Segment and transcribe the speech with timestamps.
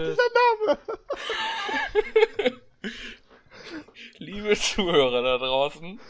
[0.00, 0.22] Liebe, Dieser
[0.66, 2.60] Name!
[4.18, 6.00] liebe Zuhörer da draußen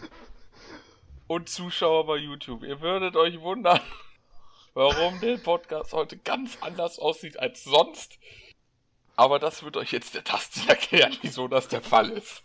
[1.26, 3.80] und Zuschauer bei YouTube, ihr würdet euch wundern,
[4.74, 8.18] warum der Podcast heute ganz anders aussieht als sonst.
[9.16, 12.42] Aber das wird euch jetzt der Tasten erklären, wieso das der Fall ist.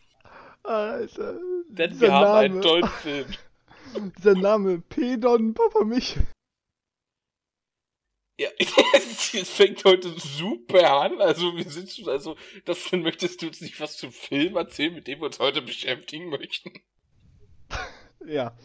[0.64, 1.38] Alter.
[1.70, 3.28] Denn wir haben einen tollen Film.
[4.18, 6.18] Dieser Name, Pedon Papa mich.
[8.38, 8.50] Ja,
[8.94, 11.22] es fängt heute super an.
[11.22, 12.36] Also, wir sind schon, also,
[12.66, 16.30] das möchtest du jetzt nicht was zum Film erzählen, mit dem wir uns heute beschäftigen
[16.30, 16.72] möchten?
[18.28, 18.58] Ja.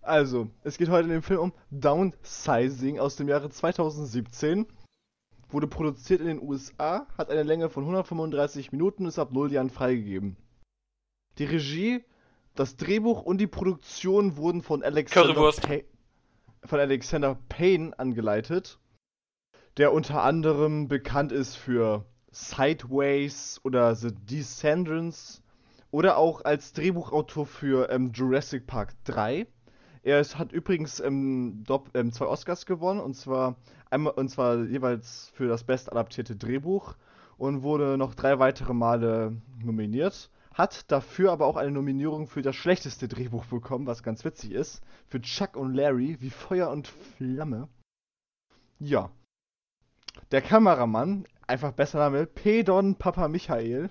[0.00, 4.66] Also, es geht heute in dem Film um Downsizing aus dem Jahre 2017.
[5.50, 9.52] Wurde produziert in den USA, hat eine Länge von 135 Minuten und ist ab 0
[9.52, 10.38] Jahren freigegeben.
[11.36, 12.04] Die Regie,
[12.54, 15.62] das Drehbuch und die Produktion wurden von Alexander, Currywurst.
[15.62, 15.84] Pay
[16.64, 18.78] von Alexander Payne angeleitet,
[19.76, 25.42] der unter anderem bekannt ist für Sideways oder The Descendants
[25.90, 29.46] oder auch als Drehbuchautor für ähm, Jurassic Park 3.
[30.02, 33.56] Er ist, hat übrigens ähm, dopp- ähm, zwei Oscars gewonnen, und zwar
[33.90, 36.94] einmal und zwar jeweils für das bestadaptierte Drehbuch
[37.38, 40.30] und wurde noch drei weitere Male nominiert.
[40.54, 44.80] Hat dafür aber auch eine Nominierung für das schlechteste Drehbuch bekommen, was ganz witzig ist.
[45.06, 47.68] Für Chuck und Larry, wie Feuer und Flamme.
[48.78, 49.10] Ja.
[50.30, 53.90] Der Kameramann, einfach besser Name, Pedon Papa Michael.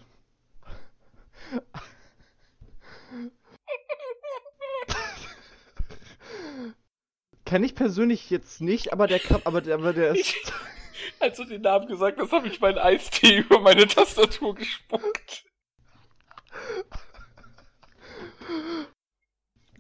[7.45, 10.19] Kenne ich persönlich jetzt nicht, aber der Kam aber der, aber der ist.
[10.19, 10.43] Ich,
[11.19, 15.45] als du den Namen gesagt hast, habe ich meinen Eistee über meine Tastatur gespuckt.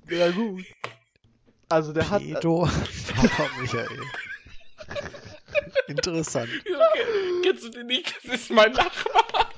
[0.07, 0.65] Ja, gut.
[1.69, 2.21] Also der hat.
[2.21, 2.69] Pedo
[3.15, 3.99] Papa Michael.
[5.87, 6.49] Interessant.
[6.65, 8.15] Okay, kennst du den nicht?
[8.23, 9.49] Das ist mein Nachbar.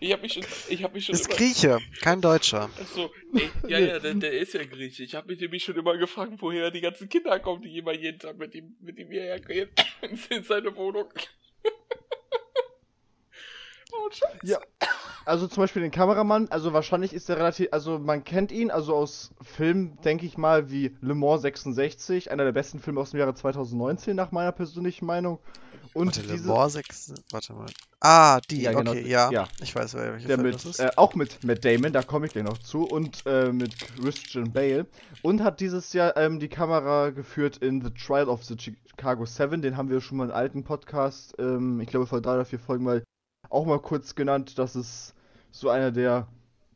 [0.00, 2.68] Ich habe mich schon, ich habe mich schon Ist immer, Grieche, kein Deutscher.
[2.80, 5.04] Achso, ey, ja, ja, der, der ist ja Grieche.
[5.04, 8.18] Ich habe mich nämlich schon immer gefragt, woher die ganzen Kinder kommen, die immer jeden
[8.18, 9.68] Tag mit ihm, mit ihm hierher gehen.
[10.30, 11.08] in seine Wohnung.
[14.04, 14.38] Oh, Scheiße.
[14.44, 14.58] Ja.
[15.24, 18.94] Also zum Beispiel den Kameramann, also wahrscheinlich ist er relativ, also man kennt ihn, also
[18.94, 23.20] aus Filmen, denke ich mal, wie Le Mans 66, einer der besten Filme aus dem
[23.20, 25.38] Jahre 2019, nach meiner persönlichen Meinung.
[25.94, 27.14] Und Warte, Le diese, Mans 6.
[27.30, 27.66] Warte mal.
[28.00, 29.30] Ah, die, Ja, genau, okay, ja.
[29.30, 29.46] ja.
[29.60, 30.80] Ich weiß, wer welcher der Film mit, das ist.
[30.80, 34.52] äh, auch mit Matt Damon, da komme ich gleich noch zu, und äh, mit Christian
[34.52, 34.86] Bale.
[35.22, 39.62] Und hat dieses Jahr ähm, die Kamera geführt in The Trial of the Chicago 7,
[39.62, 42.58] den haben wir schon mal im alten Podcast, ähm, ich glaube vor drei oder vier
[42.58, 43.04] Folgen mal
[43.52, 45.14] auch mal kurz genannt, dass es
[45.50, 46.28] so einer der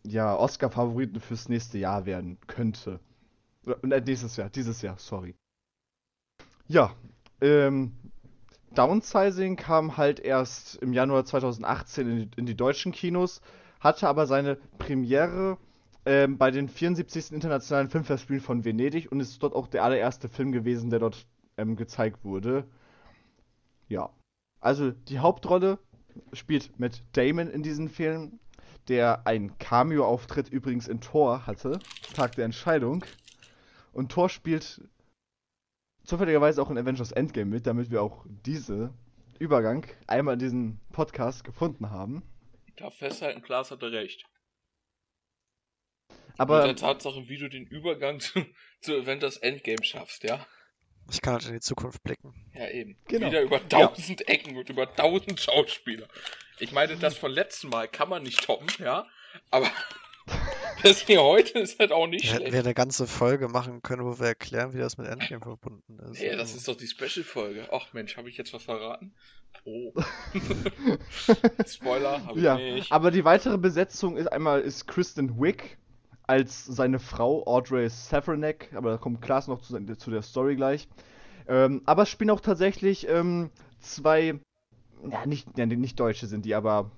[0.05, 3.01] ja, Oscar-Favoriten fürs nächste Jahr werden könnte.
[3.65, 5.35] Oder, äh, nächstes Jahr, dieses Jahr, sorry.
[6.69, 6.95] Ja,
[7.41, 7.93] ähm,
[8.75, 13.41] Downsizing kam halt erst im Januar 2018 in die, in die deutschen Kinos,
[13.81, 15.59] hatte aber seine Premiere
[16.05, 17.33] ähm, bei den 74.
[17.33, 21.27] Internationalen Filmfestspielen von Venedig und ist dort auch der allererste Film gewesen, der dort
[21.57, 22.65] ähm, gezeigt wurde.
[23.89, 24.11] Ja.
[24.61, 25.79] Also die Hauptrolle
[26.33, 28.39] spielt Matt Damon in diesem Film,
[28.89, 31.79] der einen Cameo-Auftritt übrigens in Thor hatte,
[32.15, 33.05] Tag der Entscheidung.
[33.93, 34.81] Und Thor spielt
[36.05, 38.93] zufälligerweise auch in Avengers Endgame mit, damit wir auch diese
[39.39, 42.23] Übergang einmal in diesem Podcast gefunden haben.
[42.67, 44.25] Ich darf festhalten, Klaas hatte recht.
[46.39, 48.45] Aber Mit der Tatsache, wie du den Übergang zu,
[48.81, 50.47] zu Avengers Endgame schaffst, ja?
[51.11, 52.35] Ich kann halt in die Zukunft blicken.
[52.55, 52.97] Ja, eben.
[53.07, 53.29] Genau.
[53.29, 56.07] Wieder über tausend Ecken und über tausend Schauspieler.
[56.59, 59.07] Ich meine, das von letzten Mal kann man nicht toppen, ja?
[59.51, 59.71] Aber
[60.83, 62.53] das hier heute ist halt auch nicht Da hätten schlecht.
[62.55, 66.21] wir eine ganze Folge machen können, wo wir erklären, wie das mit Endgame verbunden ist.
[66.21, 67.69] Ja, das ist doch die Special-Folge.
[67.71, 69.15] Ach Mensch, habe ich jetzt was verraten?
[69.65, 69.93] Oh.
[71.67, 72.93] Spoiler, habe ich ja, nicht.
[72.93, 75.79] aber die weitere Besetzung ist einmal ist Kristen Wiig
[76.27, 80.89] als seine Frau Audrey Safranek, aber da kommt Klaas noch zu, zu der Story gleich.
[81.49, 83.51] Ähm, aber es spielen auch tatsächlich ähm,
[83.81, 84.41] zwei,
[85.09, 86.91] ja nicht, ja, nicht Deutsche sind die, aber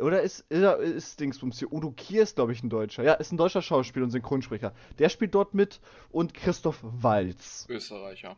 [0.00, 3.02] oder ist, ist, ist Dingsbums hier, Udo Kier ist glaube ich ein Deutscher.
[3.02, 4.72] Ja, ist ein deutscher Schauspieler und Synchronsprecher.
[4.98, 5.80] Der spielt dort mit
[6.10, 7.66] und Christoph Walz.
[7.68, 8.36] Österreicher.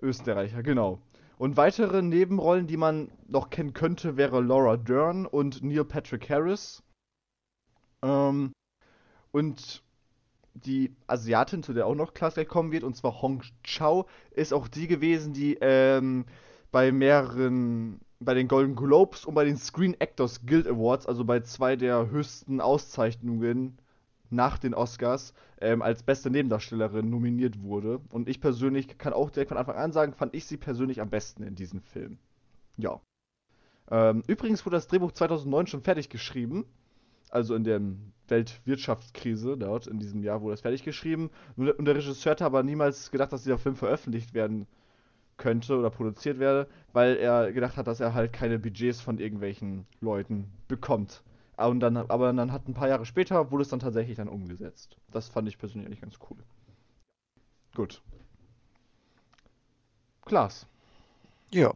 [0.00, 1.00] Österreicher, genau.
[1.38, 6.82] Und weitere Nebenrollen, die man noch kennen könnte, wäre Laura Dern und Neil Patrick Harris.
[8.02, 8.52] Ähm,
[9.36, 9.82] und
[10.54, 14.66] die Asiatin, zu der auch noch Klaas kommen wird, und zwar Hong Chao, ist auch
[14.66, 16.24] die gewesen, die ähm,
[16.72, 21.40] bei mehreren, bei den Golden Globes und bei den Screen Actors Guild Awards, also bei
[21.40, 23.76] zwei der höchsten Auszeichnungen
[24.30, 28.00] nach den Oscars, ähm, als beste Nebendarstellerin nominiert wurde.
[28.08, 31.10] Und ich persönlich kann auch direkt von Anfang an sagen, fand ich sie persönlich am
[31.10, 32.16] besten in diesem Film.
[32.78, 33.02] Ja.
[33.90, 36.64] Ähm, übrigens wurde das Drehbuch 2009 schon fertig geschrieben.
[37.30, 37.80] Also in der
[38.28, 41.30] Weltwirtschaftskrise dort, in diesem Jahr wurde das fertig geschrieben.
[41.56, 44.66] Und der Regisseur hat aber niemals gedacht, dass dieser Film veröffentlicht werden
[45.36, 49.86] könnte oder produziert werde, weil er gedacht hat, dass er halt keine Budgets von irgendwelchen
[50.00, 51.22] Leuten bekommt.
[51.56, 54.96] Und dann, aber dann hat ein paar Jahre später wurde es dann tatsächlich dann umgesetzt.
[55.10, 56.38] Das fand ich persönlich eigentlich ganz cool.
[57.74, 58.02] Gut.
[60.24, 60.66] Klaas.
[61.50, 61.72] Ja.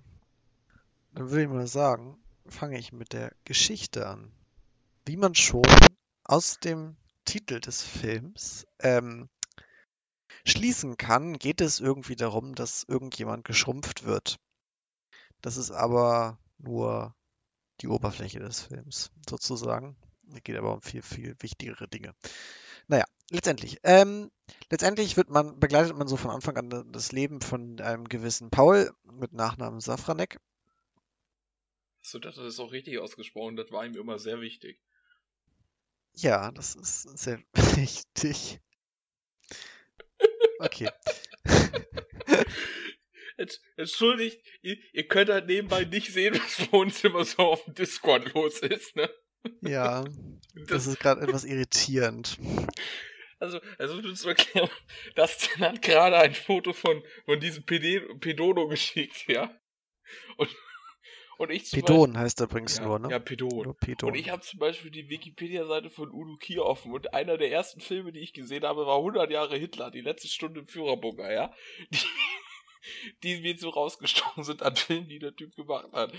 [1.15, 2.17] Dann würde ich mal sagen,
[2.47, 4.33] fange ich mit der Geschichte an.
[5.11, 5.65] Wie man schon
[6.23, 9.29] aus dem Titel des Films ähm,
[10.45, 14.39] schließen kann, geht es irgendwie darum, dass irgendjemand geschrumpft wird.
[15.41, 17.17] Das ist aber nur
[17.81, 19.97] die Oberfläche des Films, sozusagen.
[20.33, 22.15] Es geht aber um viel, viel wichtigere Dinge.
[22.87, 23.81] Naja, letztendlich.
[23.83, 24.31] Ähm,
[24.71, 28.93] letztendlich wird man, begleitet man so von Anfang an das Leben von einem gewissen Paul
[29.03, 30.39] mit Nachnamen Safranek.
[32.01, 34.81] So, das ist auch richtig ausgesprochen, das war ihm immer sehr wichtig.
[36.15, 38.61] Ja, das ist sehr wichtig.
[40.59, 40.89] Okay.
[43.77, 47.75] Entschuldigt, ihr, ihr, könnt halt nebenbei nicht sehen, was bei uns immer so auf dem
[47.75, 49.09] Discord los ist, ne?
[49.63, 50.05] Ja,
[50.55, 52.37] das, das ist gerade etwas irritierend.
[53.39, 54.69] Also, also du zu erklären,
[55.15, 59.59] Dustin hat gerade ein Foto von, von diesem Pedono geschickt, ja?
[60.37, 60.55] Und
[61.41, 63.11] und ich Pedon Beispiel, heißt er übrigens ja, nur, ne?
[63.11, 63.75] Ja, Pedon.
[63.81, 64.11] Pedon.
[64.11, 67.81] Und ich habe zum Beispiel die Wikipedia-Seite von Udo Kier offen und einer der ersten
[67.81, 71.51] Filme, die ich gesehen habe, war 100 Jahre Hitler, die letzte Stunde im Führerbunker, ja?
[73.23, 76.13] Die, die mir so rausgestochen sind an Filmen, die der Typ gemacht hat.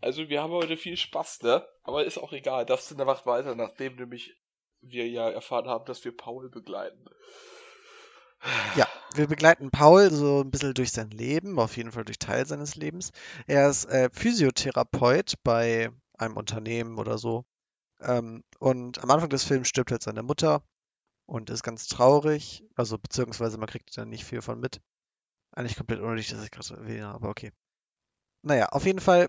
[0.00, 1.66] Also wir haben heute viel Spaß, ne?
[1.82, 2.64] Aber ist auch egal.
[2.64, 4.34] Das sind einfach weiter, nachdem nämlich
[4.80, 7.04] wir ja erfahren haben, dass wir Paul begleiten.
[8.76, 12.46] Ja, wir begleiten Paul so ein bisschen durch sein Leben, auf jeden Fall durch Teil
[12.46, 13.10] seines Lebens.
[13.46, 17.44] Er ist äh, Physiotherapeut bei einem Unternehmen oder so.
[18.00, 20.62] Ähm, und am Anfang des Films stirbt jetzt seine Mutter
[21.26, 22.64] und ist ganz traurig.
[22.76, 24.80] Also, beziehungsweise man kriegt da nicht viel von mit.
[25.52, 27.52] Eigentlich komplett unnötig, dass ich gerade erwähne, aber okay.
[28.42, 29.28] Naja, auf jeden Fall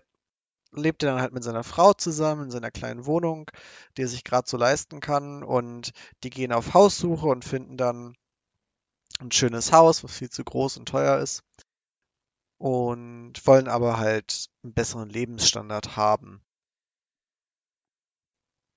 [0.72, 3.50] lebt er dann halt mit seiner Frau zusammen in seiner kleinen Wohnung,
[3.96, 5.42] die er sich gerade so leisten kann.
[5.42, 5.92] Und
[6.24, 8.14] die gehen auf Haussuche und finden dann
[9.22, 11.42] ein schönes Haus, was viel zu groß und teuer ist.
[12.58, 16.42] Und wollen aber halt einen besseren Lebensstandard haben.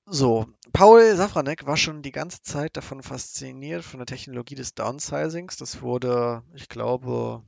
[0.07, 5.57] So, Paul Safranek war schon die ganze Zeit davon fasziniert von der Technologie des Downsizings.
[5.57, 7.43] Das wurde, ich glaube,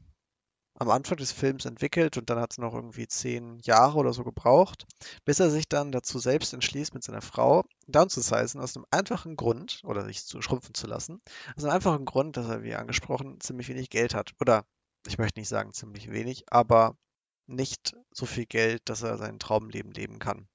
[0.79, 4.23] am Anfang des Films entwickelt und dann hat es noch irgendwie zehn Jahre oder so
[4.23, 4.85] gebraucht,
[5.25, 9.81] bis er sich dann dazu selbst entschließt, mit seiner Frau downzusizen, aus einem einfachen Grund,
[9.83, 11.21] oder sich zu schrumpfen zu lassen,
[11.55, 14.33] aus einem einfachen Grund, dass er, wie angesprochen, ziemlich wenig Geld hat.
[14.39, 14.65] Oder,
[15.07, 16.95] ich möchte nicht sagen ziemlich wenig, aber
[17.47, 20.47] nicht so viel Geld, dass er sein Traumleben leben kann.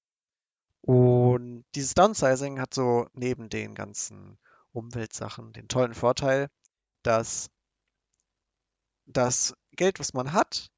[0.82, 4.38] Und dieses Downsizing hat so neben den ganzen
[4.72, 6.48] Umweltsachen den tollen Vorteil,
[7.02, 7.50] dass
[9.12, 10.70] das Geld, was man hat,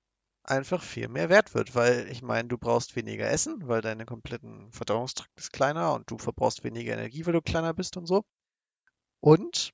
[0.44, 4.70] einfach viel mehr wert wird, weil ich meine, du brauchst weniger Essen, weil deine kompletten
[4.72, 8.24] Verdauungstrakt ist kleiner und du verbrauchst weniger Energie, weil du kleiner bist und so.
[9.20, 9.72] Und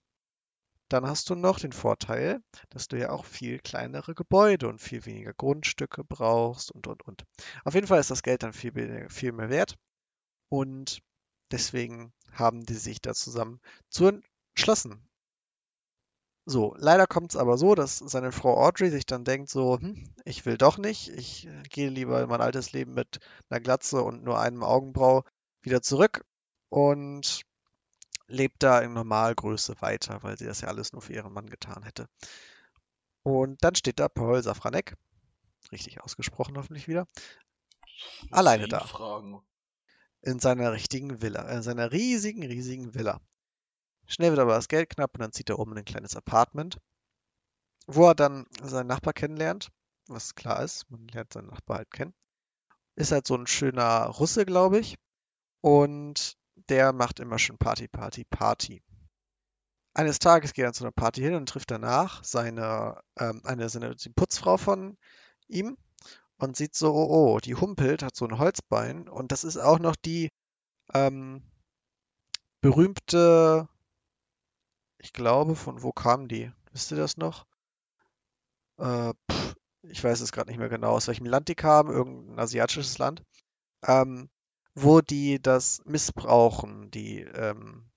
[0.89, 5.05] dann hast du noch den Vorteil, dass du ja auch viel kleinere Gebäude und viel
[5.07, 7.25] weniger Grundstücke brauchst und, und, und.
[7.65, 9.77] Auf jeden Fall ist das Geld dann viel, viel mehr wert
[10.49, 11.01] und
[11.51, 14.21] deswegen haben die sich da zusammen zu
[14.55, 15.09] entschlossen,
[16.51, 20.13] so, leider kommt es aber so, dass seine Frau Audrey sich dann denkt so, hm,
[20.25, 24.03] ich will doch nicht, ich äh, gehe lieber in mein altes Leben mit einer Glatze
[24.03, 25.25] und nur einem Augenbrau
[25.63, 26.25] wieder zurück
[26.69, 27.43] und
[28.27, 31.83] lebt da in Normalgröße weiter, weil sie das ja alles nur für ihren Mann getan
[31.83, 32.09] hätte.
[33.23, 34.97] Und dann steht da Paul Safranek,
[35.73, 37.07] richtig ausgesprochen hoffentlich wieder,
[38.31, 38.81] alleine da.
[38.81, 39.41] Fragen.
[40.23, 43.21] In seiner richtigen Villa, in seiner riesigen, riesigen Villa.
[44.11, 46.79] Schnell wird aber das Geld knapp und dann zieht er um in ein kleines Apartment,
[47.87, 49.71] wo er dann seinen Nachbar kennenlernt,
[50.09, 52.13] was klar ist, man lernt seinen Nachbar halt kennen.
[52.97, 54.97] Ist halt so ein schöner Russe, glaube ich.
[55.61, 58.83] Und der macht immer schön Party, Party, Party.
[59.95, 63.95] Eines Tages geht er zu einer Party hin und trifft danach seine, ähm, eine, seine
[63.95, 64.99] die Putzfrau von
[65.47, 65.77] ihm
[66.37, 69.79] und sieht so, oh, oh, die humpelt, hat so ein Holzbein und das ist auch
[69.79, 70.31] noch die
[70.95, 71.45] ähm,
[72.61, 73.69] berühmte
[75.03, 76.53] ich glaube, von wo kamen die?
[76.73, 77.47] Wisst ihr das noch?
[78.79, 82.39] Äh, pff, ich weiß es gerade nicht mehr genau, aus welchem Land die kamen, irgendein
[82.39, 83.23] asiatisches Land,
[83.87, 84.29] ähm,
[84.75, 87.91] wo die das missbrauchen, die, ähm,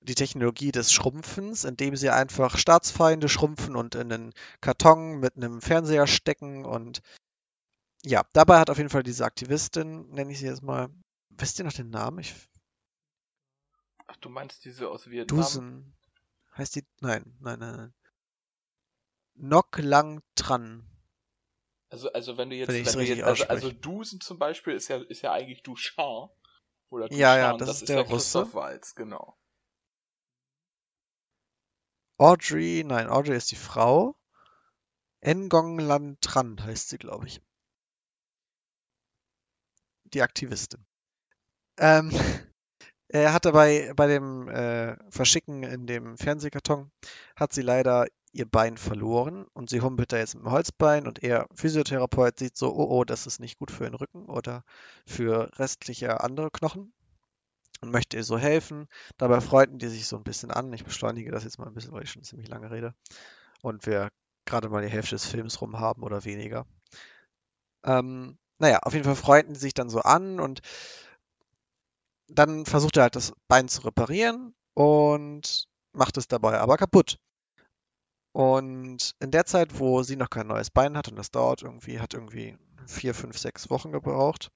[0.00, 5.60] die Technologie des Schrumpfens, indem sie einfach Staatsfeinde schrumpfen und in einen Karton mit einem
[5.60, 7.02] Fernseher stecken und
[8.04, 10.88] ja, dabei hat auf jeden Fall diese Aktivistin, nenne ich sie jetzt mal,
[11.30, 12.18] wisst ihr noch den Namen?
[12.18, 12.34] Ich,
[14.12, 15.38] Ach, du meinst diese aus Vietnam?
[15.38, 15.96] Dusen.
[16.56, 16.84] Heißt die?
[17.00, 17.94] Nein, nein, nein, nein.
[19.34, 20.86] Nok Lang Tran.
[21.88, 24.88] Also, also wenn du jetzt, Wenn wenn du jetzt also, also Dusen zum Beispiel ist
[24.88, 26.30] ja, ist ja eigentlich Duchamp.
[26.90, 28.14] Oder Ja, ja, Duchamp, das das ist ist der ja Russe.
[28.40, 29.38] Christoph Waltz, genau.
[32.18, 34.14] Audrey, nein, Audrey ist die Frau.
[35.24, 37.40] Ngong Lan Tran heißt sie, glaube ich.
[40.04, 40.84] Die Aktivistin.
[41.78, 42.10] Ähm,
[43.12, 46.90] er hat dabei bei dem äh, Verschicken in dem Fernsehkarton,
[47.36, 51.22] hat sie leider ihr Bein verloren und sie humpelt da jetzt mit dem Holzbein und
[51.22, 54.64] er, Physiotherapeut, sieht so, oh oh, das ist nicht gut für den Rücken oder
[55.06, 56.94] für restliche andere Knochen
[57.82, 58.88] und möchte ihr so helfen.
[59.18, 60.72] Dabei freunden die sich so ein bisschen an.
[60.72, 62.94] Ich beschleunige das jetzt mal ein bisschen, weil ich schon ziemlich lange rede
[63.60, 64.08] und wir
[64.46, 66.64] gerade mal die Hälfte des Films rum haben oder weniger.
[67.84, 70.62] Ähm, naja, auf jeden Fall freunden die sich dann so an und
[72.34, 77.18] dann versucht er halt das Bein zu reparieren und macht es dabei aber kaputt.
[78.32, 82.00] Und in der Zeit, wo sie noch kein neues Bein hat, und das dauert irgendwie,
[82.00, 84.50] hat irgendwie vier, fünf, sechs Wochen gebraucht,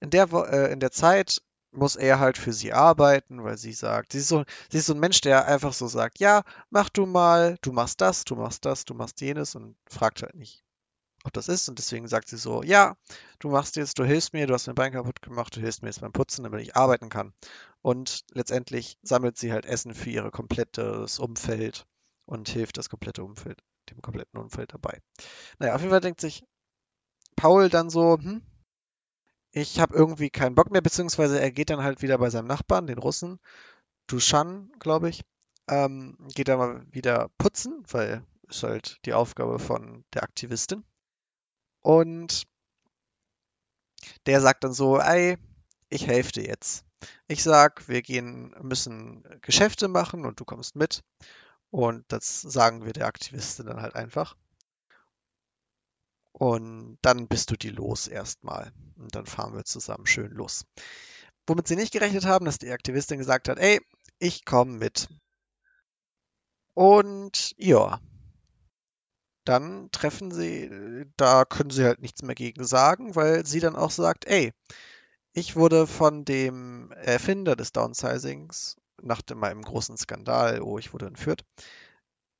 [0.00, 1.42] in der, äh, in der Zeit
[1.72, 4.94] muss er halt für sie arbeiten, weil sie sagt, sie ist, so, sie ist so
[4.94, 8.64] ein Mensch, der einfach so sagt, ja, mach du mal, du machst das, du machst
[8.64, 10.64] das, du machst jenes und fragt halt nicht,
[11.26, 11.68] ob das ist.
[11.68, 12.96] Und deswegen sagt sie so, ja,
[13.38, 15.88] du machst jetzt, du hilfst mir, du hast mein Bein kaputt gemacht, du hilfst mir
[15.88, 17.32] jetzt beim Putzen, damit ich arbeiten kann.
[17.82, 21.86] Und letztendlich sammelt sie halt Essen für ihr komplettes Umfeld
[22.24, 25.00] und hilft das komplette Umfeld, dem kompletten Umfeld dabei.
[25.58, 26.44] Naja, auf jeden Fall denkt sich
[27.36, 28.42] Paul dann so, hm,
[29.52, 32.86] ich habe irgendwie keinen Bock mehr, beziehungsweise er geht dann halt wieder bei seinem Nachbarn,
[32.86, 33.38] den Russen,
[34.06, 35.22] Dushan, glaube ich,
[35.68, 40.84] ähm, geht dann mal wieder putzen, weil ist halt die Aufgabe von der Aktivistin.
[41.86, 42.48] Und
[44.26, 45.38] der sagt dann so, ey,
[45.88, 46.84] ich helfe dir jetzt.
[47.28, 51.04] Ich sag, wir gehen, müssen Geschäfte machen und du kommst mit.
[51.70, 54.36] Und das sagen wir der Aktivistin dann halt einfach.
[56.32, 58.72] Und dann bist du die los erstmal.
[58.96, 60.64] Und dann fahren wir zusammen schön los.
[61.46, 63.80] Womit sie nicht gerechnet haben, dass die Aktivistin gesagt hat, ey,
[64.18, 65.08] ich komme mit.
[66.74, 68.00] Und ja,
[69.48, 73.90] dann treffen sie, da können sie halt nichts mehr gegen sagen, weil sie dann auch
[73.90, 74.52] sagt, ey,
[75.32, 81.06] ich wurde von dem Erfinder des Downsizings nach dem, meinem großen Skandal, oh, ich wurde
[81.06, 81.44] entführt,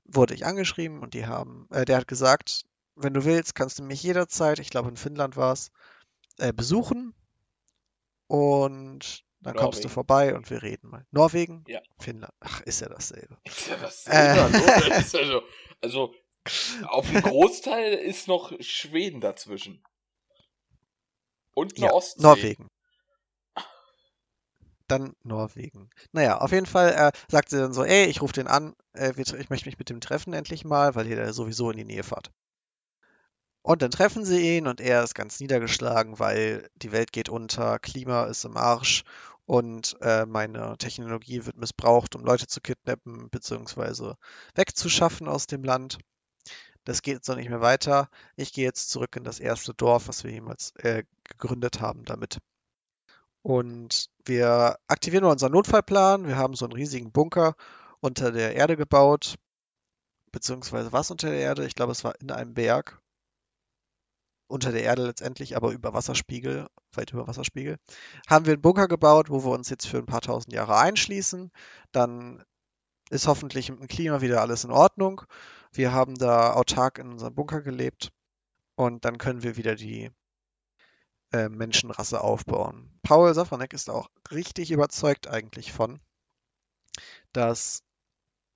[0.04, 3.82] wurde ich angeschrieben und die haben, äh, der hat gesagt, wenn du willst, kannst du
[3.82, 5.70] mich jederzeit, ich glaube in Finnland war es,
[6.38, 7.14] äh, besuchen
[8.26, 9.94] und dann kommst du Norwegen.
[9.94, 11.06] vorbei und wir reden mal.
[11.12, 11.64] Norwegen?
[11.68, 11.80] Ja.
[12.00, 12.32] Finnland.
[12.40, 13.36] Ach, ist ja dasselbe.
[13.44, 15.18] Ist ja das Äh.
[15.18, 15.42] also,
[15.82, 16.14] also
[16.88, 19.82] auf dem Großteil ist noch Schweden dazwischen.
[21.54, 22.22] Und eine Ja, Ostsee.
[22.22, 22.68] Norwegen.
[24.88, 25.90] Dann Norwegen.
[26.12, 29.12] Naja, auf jeden Fall äh, sagt sie dann so, ey, ich rufe den an, äh,
[29.16, 32.04] ich möchte mich mit dem treffen endlich mal, weil ihr da sowieso in die Nähe
[32.04, 32.30] fahrt.
[33.62, 37.80] Und dann treffen sie ihn und er ist ganz niedergeschlagen, weil die Welt geht unter,
[37.80, 39.02] Klima ist im Arsch
[39.44, 44.14] und äh, meine Technologie wird missbraucht, um Leute zu kidnappen bzw.
[44.54, 45.98] wegzuschaffen aus dem Land.
[46.86, 48.08] Das geht so nicht mehr weiter.
[48.36, 52.38] Ich gehe jetzt zurück in das erste Dorf, was wir jemals äh, gegründet haben damit.
[53.42, 56.28] Und wir aktivieren nur unseren Notfallplan.
[56.28, 57.56] Wir haben so einen riesigen Bunker
[57.98, 59.34] unter der Erde gebaut.
[60.30, 61.66] Beziehungsweise was unter der Erde?
[61.66, 63.02] Ich glaube, es war in einem Berg.
[64.46, 67.78] Unter der Erde letztendlich, aber über Wasserspiegel, weit über Wasserspiegel.
[68.28, 71.50] Haben wir einen Bunker gebaut, wo wir uns jetzt für ein paar tausend Jahre einschließen.
[71.90, 72.44] Dann
[73.10, 75.22] ist hoffentlich mit dem Klima wieder alles in Ordnung.
[75.72, 78.10] Wir haben da autark in unserem Bunker gelebt.
[78.76, 80.10] Und dann können wir wieder die
[81.32, 82.98] äh, Menschenrasse aufbauen.
[83.02, 86.00] Paul Safranek ist auch richtig überzeugt eigentlich von,
[87.32, 87.82] dass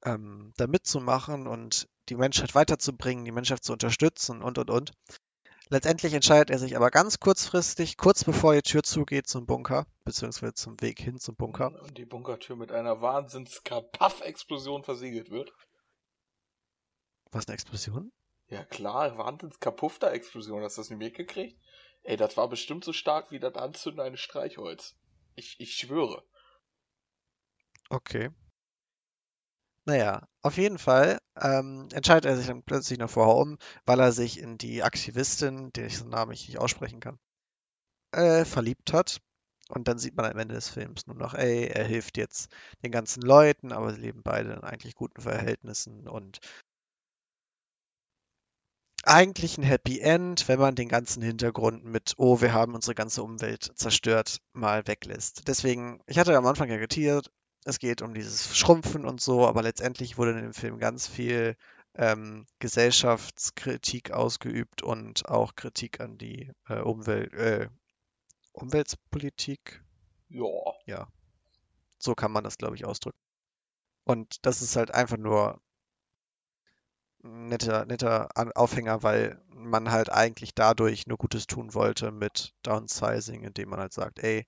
[0.05, 4.93] ähm, da mitzumachen und die Menschheit weiterzubringen, die Menschheit zu unterstützen und und und.
[5.73, 10.55] Letztendlich entscheidet er sich aber ganz kurzfristig, kurz bevor die Tür zugeht zum Bunker, beziehungsweise
[10.55, 11.81] zum Weg hin zum Bunker.
[11.83, 15.53] Und die Bunkertür mit einer Wahnsinns-Kapaff-Explosion versiegelt wird.
[17.31, 18.11] Was eine Explosion?
[18.49, 20.65] Ja klar, Wahnsinns-Kapuffter-Explosion.
[20.65, 21.57] Hast du das nicht mitgekriegt?
[22.03, 24.97] Ey, das war bestimmt so stark wie das Anzünden eines Streichholz.
[25.37, 26.25] Ich, ich schwöre.
[27.91, 28.31] Okay.
[29.91, 34.13] Naja, auf jeden Fall ähm, entscheidet er sich dann plötzlich noch vorher um, weil er
[34.13, 37.19] sich in die Aktivistin, deren Namen ich nicht aussprechen kann,
[38.13, 39.21] äh, verliebt hat.
[39.69, 42.53] Und dann sieht man am Ende des Films nur noch, ey, er hilft jetzt
[42.85, 46.39] den ganzen Leuten, aber sie leben beide in eigentlich guten Verhältnissen und
[49.03, 53.25] eigentlich ein Happy End, wenn man den ganzen Hintergrund mit, oh, wir haben unsere ganze
[53.25, 55.49] Umwelt zerstört, mal weglässt.
[55.49, 57.33] Deswegen, ich hatte am Anfang ja getiert,
[57.65, 61.57] es geht um dieses Schrumpfen und so, aber letztendlich wurde in dem Film ganz viel
[61.95, 67.69] ähm, Gesellschaftskritik ausgeübt und auch Kritik an die äh, Umwelt, äh,
[68.53, 69.83] Umweltpolitik.
[70.29, 70.45] Ja.
[70.87, 71.09] Ja.
[71.99, 73.19] So kann man das, glaube ich, ausdrücken.
[74.05, 75.61] Und das ist halt einfach nur
[77.23, 83.43] ein netter, netter Aufhänger, weil man halt eigentlich dadurch nur Gutes tun wollte mit Downsizing,
[83.43, 84.47] indem man halt sagt, ey,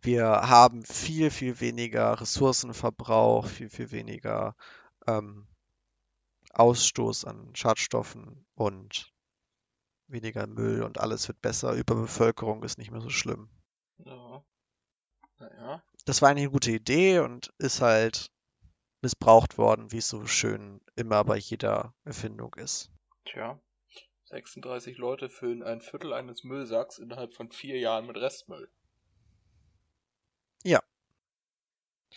[0.00, 4.54] wir haben viel, viel weniger Ressourcenverbrauch, viel, viel weniger
[5.06, 5.46] ähm,
[6.52, 9.12] Ausstoß an Schadstoffen und
[10.06, 11.74] weniger Müll und alles wird besser.
[11.74, 13.48] Überbevölkerung ist nicht mehr so schlimm.
[13.98, 14.44] Ja.
[15.38, 15.82] Naja.
[16.04, 18.30] Das war eine gute Idee und ist halt
[19.02, 22.90] missbraucht worden, wie es so schön immer bei jeder Erfindung ist.
[23.24, 23.60] Tja.
[24.24, 28.70] 36 Leute füllen ein Viertel eines Müllsacks innerhalb von vier Jahren mit Restmüll.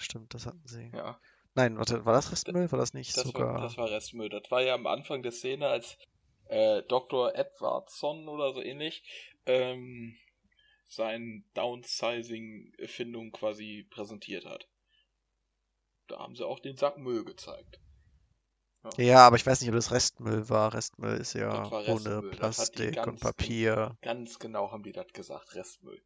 [0.01, 0.89] Stimmt, das hatten sie.
[0.93, 1.19] Ja.
[1.53, 2.71] Nein, warte, war das Restmüll?
[2.71, 3.53] War das nicht Das sogar?
[3.55, 4.29] war, das war Restmüll.
[4.29, 5.97] Das war ja am Anfang der Szene, als
[6.45, 7.35] äh, Dr.
[7.35, 9.03] Edwardson oder so ähnlich
[9.45, 10.17] ähm,
[10.87, 14.67] sein Downsizing-Erfindung quasi präsentiert hat.
[16.07, 17.79] Da haben sie auch den Sack Müll gezeigt.
[18.97, 20.73] Ja, aber ich weiß nicht, ob das Restmüll war.
[20.73, 22.31] Restmüll ist ja ohne Restmüll.
[22.31, 23.95] Die Plastik ganz und Papier.
[24.01, 26.01] Ganz genau haben die das gesagt, Restmüll.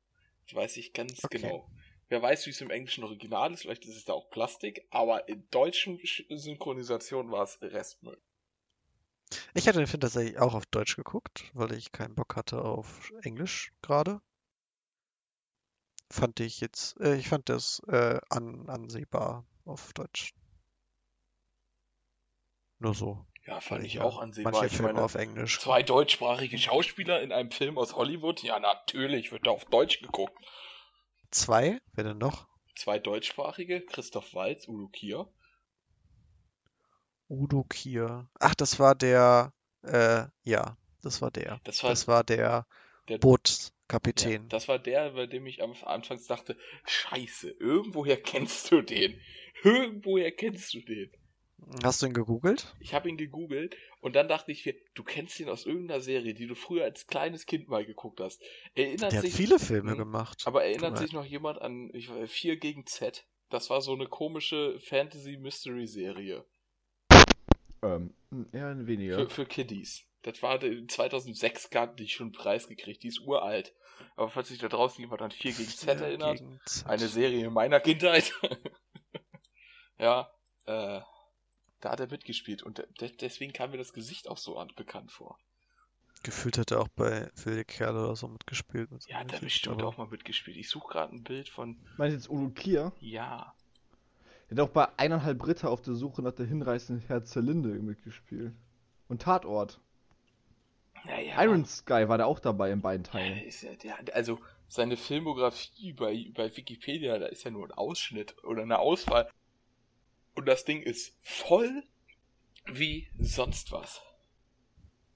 [0.48, 1.40] Das weiß ich ganz Okay.
[1.40, 1.70] genau.
[2.10, 5.28] Wer weiß, wie es im englischen Original ist, vielleicht ist es da auch Plastik, aber
[5.30, 8.20] in deutschen Sch- Synchronisation war es Restmüll.
[9.56, 13.12] Ich hatte den Film tatsächlich auch auf Deutsch geguckt, weil ich keinen Bock hatte auf
[13.24, 14.22] Englisch gerade.
[16.12, 20.34] Fand ich jetzt, äh, ich fand das äh, an, ansehbar auf Deutsch.
[22.80, 23.26] Nur so.
[23.48, 24.54] Ja, fand ich ja auch ansehbar.
[24.54, 25.60] Manche Ich Filme meine, auf Englisch.
[25.60, 28.44] Zwei deutschsprachige Schauspieler in einem Film aus Hollywood?
[28.44, 30.38] Ja, natürlich, wird da auf Deutsch geguckt.
[31.32, 31.80] Zwei?
[31.94, 32.48] Wer denn noch?
[32.76, 35.28] Zwei deutschsprachige, Christoph Waltz, Udo Kier.
[37.30, 38.30] Udo Kier.
[38.40, 41.60] Ach, das war der, äh, ja, das war der.
[41.64, 42.66] Das war, Das war der
[43.08, 44.50] der, ja, Bootskapitän.
[44.50, 49.20] das war der, bei dem ich am Anfangs dachte, scheiße, irgendwoher kennst du den.
[49.64, 51.12] Irgendwoher kennst du den.
[51.84, 52.76] Hast du ihn gegoogelt?
[52.80, 56.34] Ich habe ihn gegoogelt und dann dachte ich mir, du kennst ihn aus irgendeiner Serie,
[56.34, 58.42] die du früher als kleines Kind mal geguckt hast.
[58.76, 59.98] Erinnert Der hat sich, viele Filme Hm.
[59.98, 60.44] gemacht.
[60.46, 63.26] aber erinnert sich noch jemand an ich, weiß, 4 gegen Z?
[63.50, 66.46] Das war so eine komische Fantasy-Mystery-Serie.
[67.84, 68.14] Ähm,
[68.52, 69.16] eher weniger.
[69.20, 70.04] Für, für Kiddies.
[70.24, 73.04] Das war in 2006 gab die schon einen Preis gekriegt.
[73.04, 73.74] Die ist uralt.
[74.16, 76.88] Aber falls sich da draußen jemand an 4 gegen Z erinnert, gegen Z.
[76.88, 78.34] eine Serie meiner Kindheit.
[80.00, 80.30] ja,
[80.66, 81.00] äh,
[81.82, 85.12] da hat er mitgespielt und de deswegen kam mir das Gesicht auch so an bekannt
[85.12, 85.38] vor.
[86.24, 88.92] Gefühlt hat er auch bei Wilde Kerle oder so mitgespielt.
[88.92, 90.58] Mit Ja, er Gesicht, bestimmt aber- auch mal mitgespielt.
[90.58, 91.78] Ich suche gerade ein Bild von.
[91.98, 92.94] Meinst du jetzt Udo Kier?
[93.00, 93.54] Ja.
[94.50, 98.54] Der hat auch bei eineinhalb Ritter auf der Suche nach der hinreißenden Herzerlinde mitgespielt.
[99.08, 99.80] Und Tatort.
[101.06, 101.44] Naja.
[101.44, 103.52] Iron Sky war da auch dabei in beiden Ja, Teilen.
[103.84, 108.64] ja, der, also seine Filmografie bei, bei Wikipedia, da ist ja nur ein Ausschnitt oder
[108.64, 109.30] eine Auswahl.
[110.36, 111.84] Und das Ding ist voll
[112.66, 114.02] wie sonst was.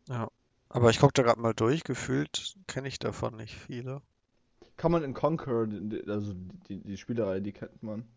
[0.07, 0.29] Ja.
[0.69, 1.83] Aber ich gucke da gerade mal durch.
[1.83, 4.01] Gefühlt kenne ich davon nicht viele.
[4.77, 8.07] Command and Conquer, die- die- also die, die Spielerei, die kennt man.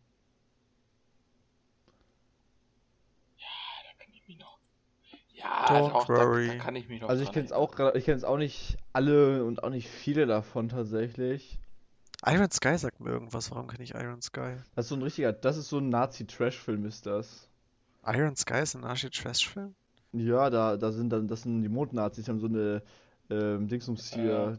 [3.38, 4.58] Da kann ich mich noch.
[5.34, 6.46] Ja, da, worry.
[6.48, 7.08] da kann ich mich noch.
[7.08, 10.26] Also ich kenne es auch, ich kenne es auch nicht alle und auch nicht viele
[10.26, 11.58] davon tatsächlich.
[12.24, 13.50] Iron Sky sagt mir irgendwas.
[13.50, 14.56] Warum kenne ich Iron Sky?
[14.76, 17.48] Das ist so ein richtiger, das ist so ein Nazi-Trash-Film ist das.
[18.06, 19.74] Iron Sky ist ein Archie-Trash-Film?
[20.12, 22.82] Ja, da, da sind dann, das sind die Mondnazis, die haben so eine
[23.30, 24.58] ähm, Dingsums hier,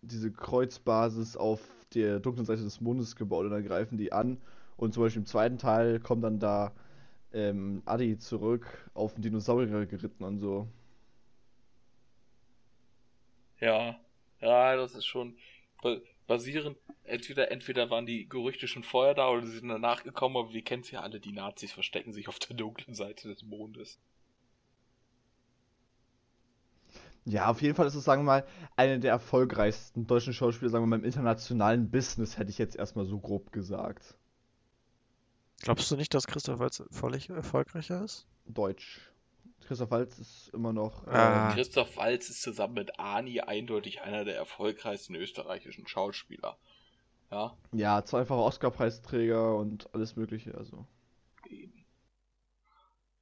[0.00, 1.60] diese Kreuzbasis auf
[1.94, 4.38] der dunklen Seite des Mondes gebaut und dann greifen die an.
[4.76, 6.72] Und zum Beispiel im zweiten Teil kommt dann da
[7.32, 10.68] ähm, Adi zurück auf den Dinosaurier geritten und so.
[13.60, 13.96] Ja,
[14.40, 15.36] ja, das ist schon
[16.26, 16.76] ba- basierend.
[17.04, 20.62] Entweder, entweder waren die Gerüchte schon vorher da oder sie sind danach gekommen, aber wir
[20.62, 23.98] kennen es ja alle, die Nazis verstecken sich auf der dunklen Seite des Mondes.
[27.24, 30.84] Ja, auf jeden Fall ist es, sagen wir mal, eine der erfolgreichsten deutschen Schauspieler, sagen
[30.84, 34.16] wir mal, im internationalen Business, hätte ich jetzt erstmal so grob gesagt.
[35.62, 38.26] Glaubst du nicht, dass Christoph Waltz völlig erfolgreicher ist?
[38.46, 39.00] Deutsch.
[39.66, 41.06] Christoph Waltz ist immer noch.
[41.06, 41.48] Ah.
[41.50, 46.56] Ähm, Christoph Waltz ist zusammen mit Ani eindeutig einer der erfolgreichsten österreichischen Schauspieler.
[47.30, 50.86] Ja, ja, zweifacher Oscar-Preisträger und alles Mögliche, also.
[51.48, 51.84] eben.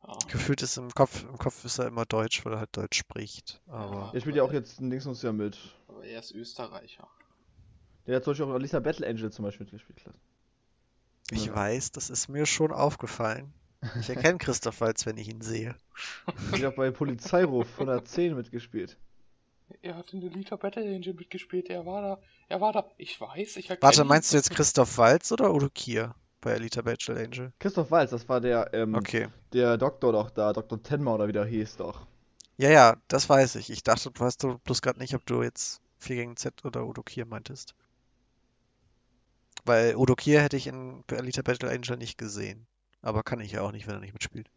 [0.06, 0.18] Ja.
[0.28, 3.62] Gefühlt ist im Kopf, im Kopf ist er immer Deutsch, weil er halt Deutsch spricht.
[3.66, 5.56] Aber Der spielt ja auch jetzt in Dingsens ja mit.
[5.88, 7.08] Aber er ist Österreicher.
[8.06, 9.96] Der hat zum Beispiel auch Lisa Battle Angel zum Beispiel mitgespielt.
[10.00, 10.18] Klasse.
[11.30, 11.54] ich Ja.
[11.54, 13.54] weiß, das ist mir schon aufgefallen.
[14.00, 15.74] Ich erkenne Christoph Waltz, wenn ich ihn sehe.
[16.52, 18.96] Der hat auch bei Polizeiruf 110 mitgespielt.
[19.82, 21.68] Er hat in der Lita Battle Angel mitgespielt.
[21.70, 22.18] Er war da.
[22.48, 22.86] Er war da.
[22.98, 26.82] Ich weiß, ich erkenne Warte, meinst du jetzt Christoph Waltz oder Udo Kier bei Elita
[26.82, 27.52] Battle Angel?
[27.58, 29.28] Christoph Waltz, das war der, ähm, Okay.
[29.52, 30.82] der Doktor doch da, Dr.
[30.82, 32.06] Tenma oder wie der hieß doch.
[32.56, 33.70] Ja, ja, das weiß ich.
[33.70, 36.86] Ich dachte, du weißt du bloß gerade nicht, ob du jetzt 4 gegen Z oder
[36.86, 37.74] Udo Kier meintest.
[39.64, 42.66] Weil Udo Kier hätte ich in Elita Battle Angel nicht gesehen.
[43.04, 44.50] Aber kann ich ja auch nicht, wenn er nicht mitspielt.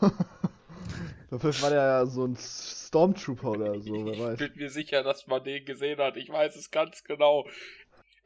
[1.30, 4.38] Dafür war der ja so ein Stormtrooper oder so, wer Ich weiß.
[4.38, 6.18] bin mir sicher, dass man den gesehen hat.
[6.18, 7.48] Ich weiß es ganz genau.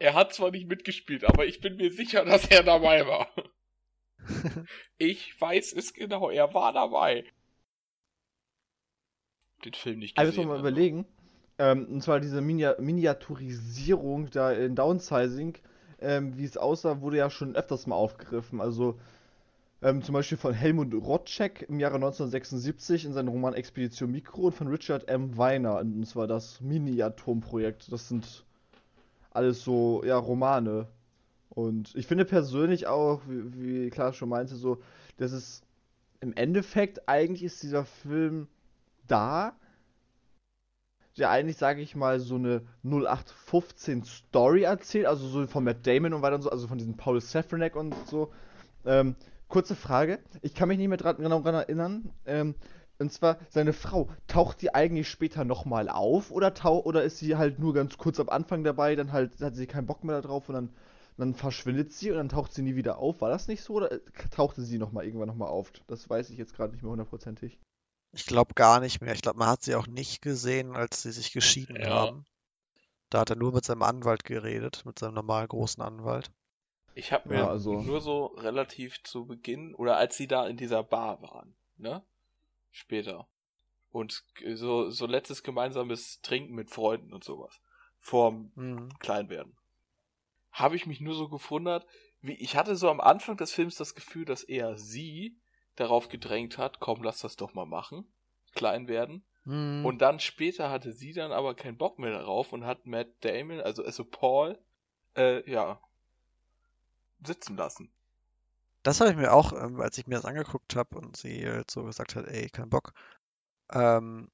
[0.01, 3.29] Er hat zwar nicht mitgespielt, aber ich bin mir sicher, dass er dabei war.
[4.99, 6.29] Ich weiß es genau.
[6.29, 7.25] Er war dabei.
[9.65, 10.43] Den Film nicht jetzt gesehen.
[10.43, 10.69] noch mal ne?
[10.69, 11.07] überlegen.
[11.57, 15.57] Ähm, und zwar diese Minia Miniaturisierung da in Downsizing,
[16.01, 18.61] ähm, wie es aussah, wurde ja schon öfters mal aufgegriffen.
[18.61, 18.99] Also
[19.81, 24.55] ähm, zum Beispiel von Helmut Rotschek im Jahre 1976 in seinem Roman Expedition Mikro und
[24.55, 25.37] von Richard M.
[25.37, 27.93] Weiner, und zwar das Mini-Atom-Projekt.
[27.93, 28.45] Das sind
[29.31, 30.89] alles so, ja, Romane.
[31.51, 34.79] Und ich finde persönlich auch, wie, wie Klaas schon meinte, so,
[35.17, 35.63] dass es
[36.21, 38.49] im Endeffekt eigentlich ist dieser Film
[39.07, 39.55] da,
[41.17, 46.15] der eigentlich, sage ich mal, so eine 0815 Story erzählt, also so von Matt Damon
[46.15, 48.33] und weiter und so, also von diesem Paul Safranek und so.
[48.85, 49.17] Ähm,
[49.49, 52.11] kurze Frage, ich kann mich nicht mehr dran, genau dran erinnern.
[52.27, 52.55] Ähm,
[52.99, 57.37] und zwar, seine Frau, taucht die eigentlich später nochmal auf oder, tau oder ist sie
[57.37, 60.49] halt nur ganz kurz am Anfang dabei, dann halt hat sie keinen Bock mehr darauf
[60.49, 60.75] und dann,
[61.17, 63.21] dann verschwindet sie und dann taucht sie nie wieder auf?
[63.21, 65.73] War das nicht so oder äh, tauchte sie nochmal irgendwann nochmal auf?
[65.87, 67.59] Das weiß ich jetzt gerade nicht mehr hundertprozentig.
[68.13, 69.13] Ich glaube gar nicht mehr.
[69.13, 71.89] Ich glaube, man hat sie auch nicht gesehen, als sie sich geschieden Ja.
[71.91, 72.25] haben.
[73.11, 76.31] Da hat er nur mit seinem Anwalt geredet, mit seinem normalen großen Anwalt.
[76.99, 80.57] Ich habe mir Ja, also- nur so relativ zu Beginn oder als sie da in
[80.57, 82.03] dieser Bar waren, ne?
[82.73, 83.29] Später.
[83.93, 87.61] Und so, so letztes gemeinsames Trinken mit Freunden und sowas.
[88.01, 88.89] Vorm Mhm.
[88.99, 89.57] Kleinwerden.
[90.51, 91.87] Habe ich mich nur so gewundert,
[92.21, 95.39] wie ich hatte so am Anfang des Films das Gefühl, dass eher sie
[95.77, 98.13] darauf gedrängt hat, komm, lass das doch mal machen.
[98.57, 99.25] Klein werden.
[99.45, 99.85] Mhm.
[99.87, 103.61] Und dann später hatte sie dann aber keinen Bock mehr darauf und hat Matt Damon,
[103.61, 104.59] also, also Paul,
[105.17, 105.81] äh, ja,
[107.25, 107.91] sitzen lassen.
[108.83, 111.71] Das habe ich mir auch, ähm, als ich mir das angeguckt habe und sie halt
[111.71, 112.93] so gesagt hat, ey, kein Bock.
[113.71, 114.31] Ähm,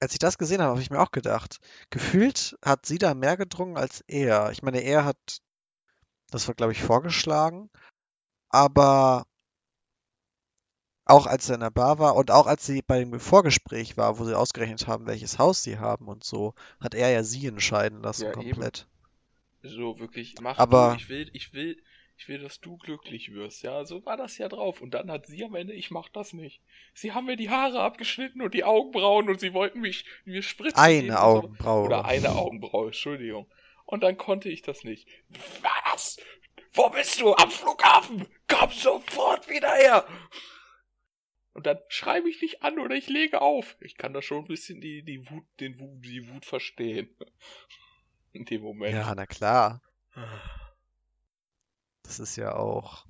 [0.00, 1.58] als ich das gesehen habe, habe ich mir auch gedacht,
[1.90, 4.50] gefühlt hat sie da mehr gedrungen als er.
[4.50, 5.38] Ich meine, er hat,
[6.30, 7.70] das war, glaube ich, vorgeschlagen,
[8.48, 9.24] aber
[11.04, 14.18] auch als er in der Bar war und auch als sie bei dem Vorgespräch war,
[14.18, 18.02] wo sie ausgerechnet haben, welches Haus sie haben und so, hat er ja sie entscheiden
[18.02, 18.50] lassen Ja, eben.
[18.50, 18.88] komplett.
[19.62, 21.82] So, wirklich, mach Aber- ich will, ich will,
[22.16, 24.80] ich will, dass du glücklich wirst, ja, so war das ja drauf.
[24.80, 26.62] Und dann hat sie am Ende, ich mach das nicht.
[26.94, 30.78] Sie haben mir die Haare abgeschnitten und die Augenbrauen und sie wollten mich, mir spritzen
[30.78, 31.20] Eine.
[31.20, 31.86] Augenbraue.
[31.86, 33.50] Oder eine Augenbraue, Entschuldigung.
[33.86, 35.08] Und dann konnte ich das nicht.
[35.62, 36.18] Was?
[36.72, 37.34] Wo bist du?
[37.34, 38.26] Am Flughafen?
[38.48, 40.06] Komm sofort wieder her!
[41.54, 43.76] Und dann schreibe ich dich an oder ich lege auf.
[43.80, 47.14] Ich kann da schon ein bisschen die, die Wut, den Wut, die Wut verstehen.
[48.32, 48.94] In dem Moment.
[48.94, 49.82] Ja, na klar.
[52.02, 53.06] Das ist ja auch.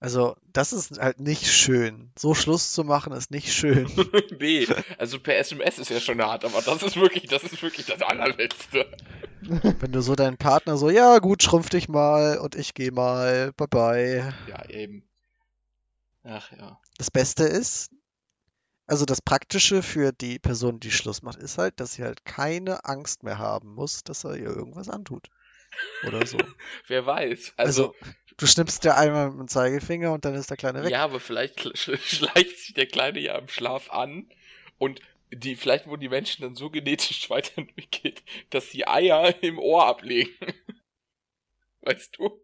[0.00, 2.12] Also, das ist halt nicht schön.
[2.16, 3.90] So Schluss zu machen ist nicht schön.
[4.38, 7.86] nee, also per SMS ist ja schon hart, aber das ist wirklich, das ist wirklich
[7.86, 8.86] das allerletzte.
[9.40, 13.52] Wenn du so deinen Partner so, ja gut, schrumpf dich mal und ich geh mal,
[13.56, 14.34] bye bye.
[14.48, 15.02] Ja, eben.
[16.22, 16.80] Ach ja.
[16.96, 17.90] Das Beste ist,
[18.88, 22.84] also das Praktische für die Person, die Schluss macht, ist halt, dass sie halt keine
[22.84, 25.28] Angst mehr haben muss, dass er ihr irgendwas antut.
[26.06, 26.38] Oder so.
[26.88, 27.52] Wer weiß.
[27.56, 30.90] Also, Also, du schnippst dir einmal mit dem Zeigefinger und dann ist der Kleine weg.
[30.90, 34.26] ja, aber vielleicht schleicht sich der Kleine ja im Schlaf an
[34.78, 39.86] und die, vielleicht wurden die Menschen dann so genetisch weiterentwickelt, dass die Eier im Ohr
[39.86, 40.34] ablegen.
[41.82, 42.40] Weißt du?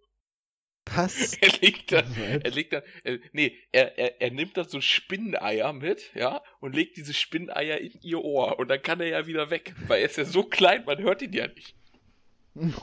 [0.87, 1.35] Was?
[1.41, 5.73] Er legt dann, er legt dann, äh, nee, er, er, er nimmt dann so Spinneneier
[5.73, 9.51] mit, ja, und legt diese Spinneneier in ihr Ohr und dann kann er ja wieder
[9.51, 11.75] weg, weil er ist ja so klein, man hört ihn ja nicht.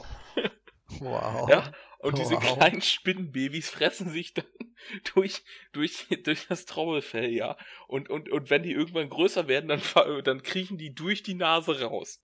[0.98, 1.48] Wow.
[1.48, 2.58] Ja, und diese Wow.
[2.58, 4.44] kleinen Spinnenbabys fressen sich dann
[5.14, 7.56] durch, durch, durch das Trommelfell, ja.
[7.86, 9.80] Und, und, und wenn die irgendwann größer werden, dann,
[10.24, 12.20] dann kriechen die durch die Nase raus.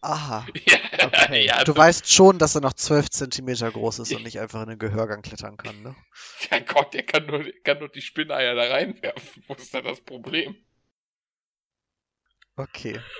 [0.00, 0.46] Aha.
[0.66, 1.46] Ja, Okay.
[1.46, 4.68] ja, Du weißt schon, dass er noch 12 Zentimeter groß ist und nicht einfach in
[4.70, 5.94] den Gehörgang klettern kann, ne?
[6.50, 9.44] Ja Gott, der kann nur, kann nur die Spinneier da reinwerfen.
[9.46, 10.56] Wo ist da das Problem?
[12.56, 12.98] Okay.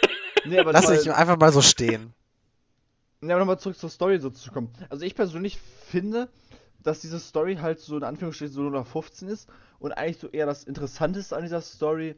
[0.44, 2.14] Nee, aber Lass nochmal- mich einfach mal so stehen.
[3.20, 4.72] Ja, aber nochmal zurück zur Story so zu kommen.
[4.88, 5.58] Also ich persönlich
[5.90, 6.30] finde,
[6.78, 9.48] dass diese Story halt so in Anführungsstrichen so nur nach 15 ist
[9.80, 12.14] und eigentlich so eher das Interessanteste an dieser Story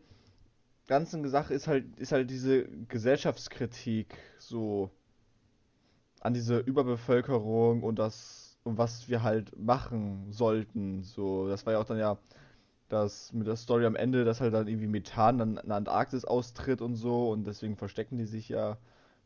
[0.90, 4.90] ganzen Sache ist halt ist halt diese Gesellschaftskritik so
[6.20, 11.02] an diese Überbevölkerung und das und was wir halt machen sollten.
[11.02, 12.18] So, das war ja auch dann ja
[12.88, 16.24] das mit der Story am Ende, dass halt dann irgendwie Methan dann in der Antarktis
[16.26, 18.78] austritt und so und deswegen verstecken die sich ja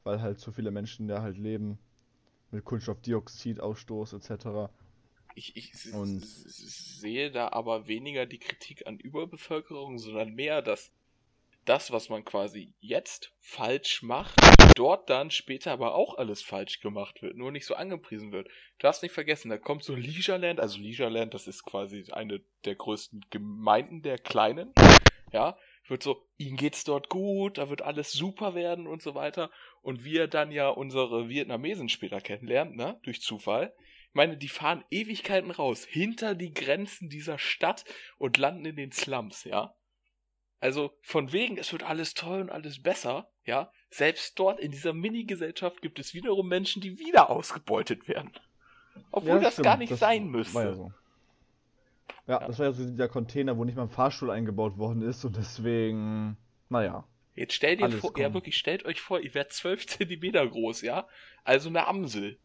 [0.04, 1.78] weil halt so viele Menschen da halt leben
[2.52, 4.70] mit Kohlenstoffdioxidausstoß etc.
[5.34, 6.00] Ich, ich s-
[7.00, 10.92] sehe da aber weniger die Kritik an Überbevölkerung, sondern mehr, dass
[11.64, 14.34] das, was man quasi jetzt falsch macht,
[14.76, 18.48] dort dann später aber auch alles falsch gemacht wird, nur nicht so angepriesen wird.
[18.48, 22.74] Du darfst nicht vergessen, da kommt so Leisureland, also Leisureland, das ist quasi eine der
[22.74, 24.72] größten Gemeinden der Kleinen,
[25.32, 29.50] ja, wird so, ihnen geht's dort gut, da wird alles super werden und so weiter.
[29.82, 33.74] Und wir dann ja unsere Vietnamesen später kennenlernen, ne, durch Zufall.
[34.08, 37.84] Ich meine, die fahren Ewigkeiten raus, hinter die Grenzen dieser Stadt
[38.16, 39.74] und landen in den Slums, ja.
[40.64, 43.70] Also von wegen, es wird alles toll und alles besser, ja.
[43.90, 48.30] Selbst dort in dieser Mini-Gesellschaft gibt es wiederum Menschen, die wieder ausgebeutet werden.
[49.10, 50.74] Obwohl Ja, das stimmt, gar nicht das sein War ja, müsste.
[50.74, 50.92] so.
[52.26, 52.46] ja, Ja.
[52.46, 55.36] das war ja so dieser Container, wo nicht mal ein Fahrstuhl eingebaut worden ist und
[55.36, 56.38] deswegen,
[56.70, 57.06] naja.
[57.34, 61.06] Jetzt stellt ihr vor, ja wirklich, stellt euch vor, ihr wärt 12 Zentimeter groß, ja?
[61.44, 62.38] Also eine Amsel.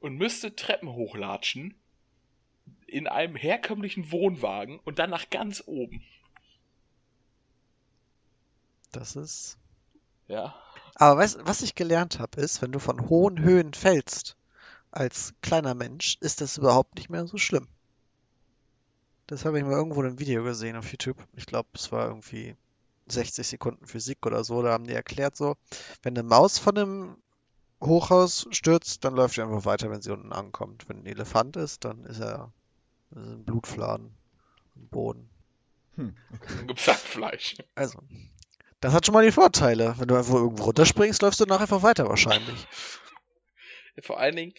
[0.00, 1.76] Und müsstet Treppen hochlatschen
[2.86, 6.04] in einem herkömmlichen Wohnwagen und dann nach ganz oben.
[8.98, 9.58] Das ist.
[10.26, 10.56] Ja.
[10.96, 14.36] Aber weißt, was ich gelernt habe, ist, wenn du von hohen Höhen fällst,
[14.90, 17.68] als kleiner Mensch, ist das überhaupt nicht mehr so schlimm.
[19.28, 21.16] Das habe ich mal irgendwo in einem Video gesehen auf YouTube.
[21.36, 22.56] Ich glaube, es war irgendwie
[23.06, 24.62] 60 Sekunden Physik oder so.
[24.62, 25.56] Da haben die erklärt so,
[26.02, 27.16] wenn eine Maus von einem
[27.80, 30.88] Hochhaus stürzt, dann läuft sie einfach weiter, wenn sie unten ankommt.
[30.88, 32.52] Wenn ein Elefant ist, dann ist er
[33.10, 34.12] das ist ein Blutfladen
[34.74, 35.30] am Boden.
[35.94, 36.54] Hm, okay.
[36.56, 37.56] Dann gibt's Hackfleisch.
[37.74, 38.00] Also,
[38.80, 39.94] das hat schon mal die Vorteile.
[39.98, 42.66] Wenn du einfach irgendwo runterspringst, läufst du danach einfach weiter wahrscheinlich.
[44.00, 44.54] Vor allen Dingen,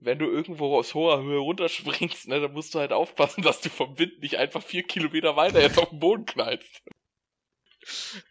[0.00, 3.68] wenn du irgendwo aus hoher Höhe runterspringst, ne, dann musst du halt aufpassen, dass du
[3.68, 6.82] vom Wind nicht einfach vier Kilometer weiter jetzt auf den Boden knallst.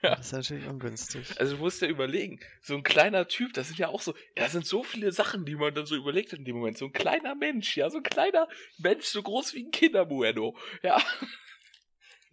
[0.02, 0.16] Ja.
[0.16, 1.40] Das ist natürlich ungünstig.
[1.40, 4.44] Also du musst ja überlegen, so ein kleiner Typ, das sind ja auch so, ja,
[4.44, 6.80] das sind so viele Sachen, die man dann so überlegt hat in dem Moment.
[6.80, 8.48] So ein kleiner Mensch, ja, so ein kleiner
[8.80, 11.00] Mensch, so groß wie ein Kinderbueno, ja.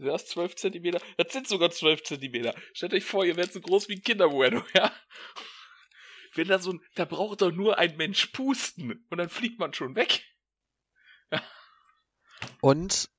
[0.00, 2.54] Du hast 12 Zentimeter, das sind sogar 12 Zentimeter.
[2.72, 4.90] Stellt euch vor, ihr werdet so groß wie ein Kinderbueno, ja.
[6.34, 9.74] Wenn da so ein, da braucht doch nur ein Mensch pusten und dann fliegt man
[9.74, 10.24] schon weg.
[12.62, 13.10] Und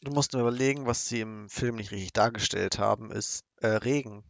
[0.00, 4.24] du musst nur überlegen, was sie im Film nicht richtig dargestellt haben, ist äh, Regen.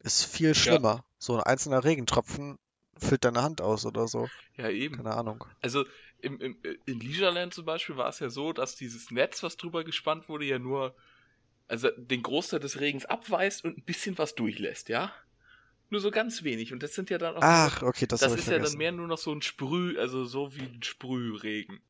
[0.00, 1.04] Ist viel schlimmer.
[1.18, 2.58] So ein einzelner Regentropfen
[2.96, 4.28] füllt deine Hand aus oder so.
[4.56, 4.96] Ja, eben.
[4.96, 5.44] Keine Ahnung.
[5.60, 5.84] Also
[6.20, 9.84] im, im, in Leisureland zum Beispiel war es ja so, dass dieses Netz, was drüber
[9.84, 10.96] gespannt wurde, ja nur
[11.68, 15.12] also den Großteil des Regens abweist und ein bisschen was durchlässt, ja?
[15.90, 16.72] Nur so ganz wenig.
[16.72, 17.42] Und das sind ja dann auch.
[17.42, 20.54] Ach, okay, das, das ist ja dann mehr nur noch so ein Sprüh, also so
[20.54, 21.80] wie ein Sprühregen.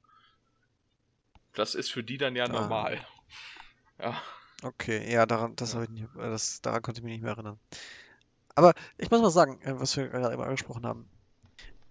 [1.55, 2.49] Das ist für die dann ja Ah.
[2.49, 3.05] normal.
[3.99, 4.21] Ja.
[4.63, 7.33] Okay, ja, daran, das habe ich nicht, äh, das, daran konnte ich mich nicht mehr
[7.33, 7.59] erinnern.
[8.55, 11.09] Aber ich muss mal sagen, äh, was wir gerade eben angesprochen haben.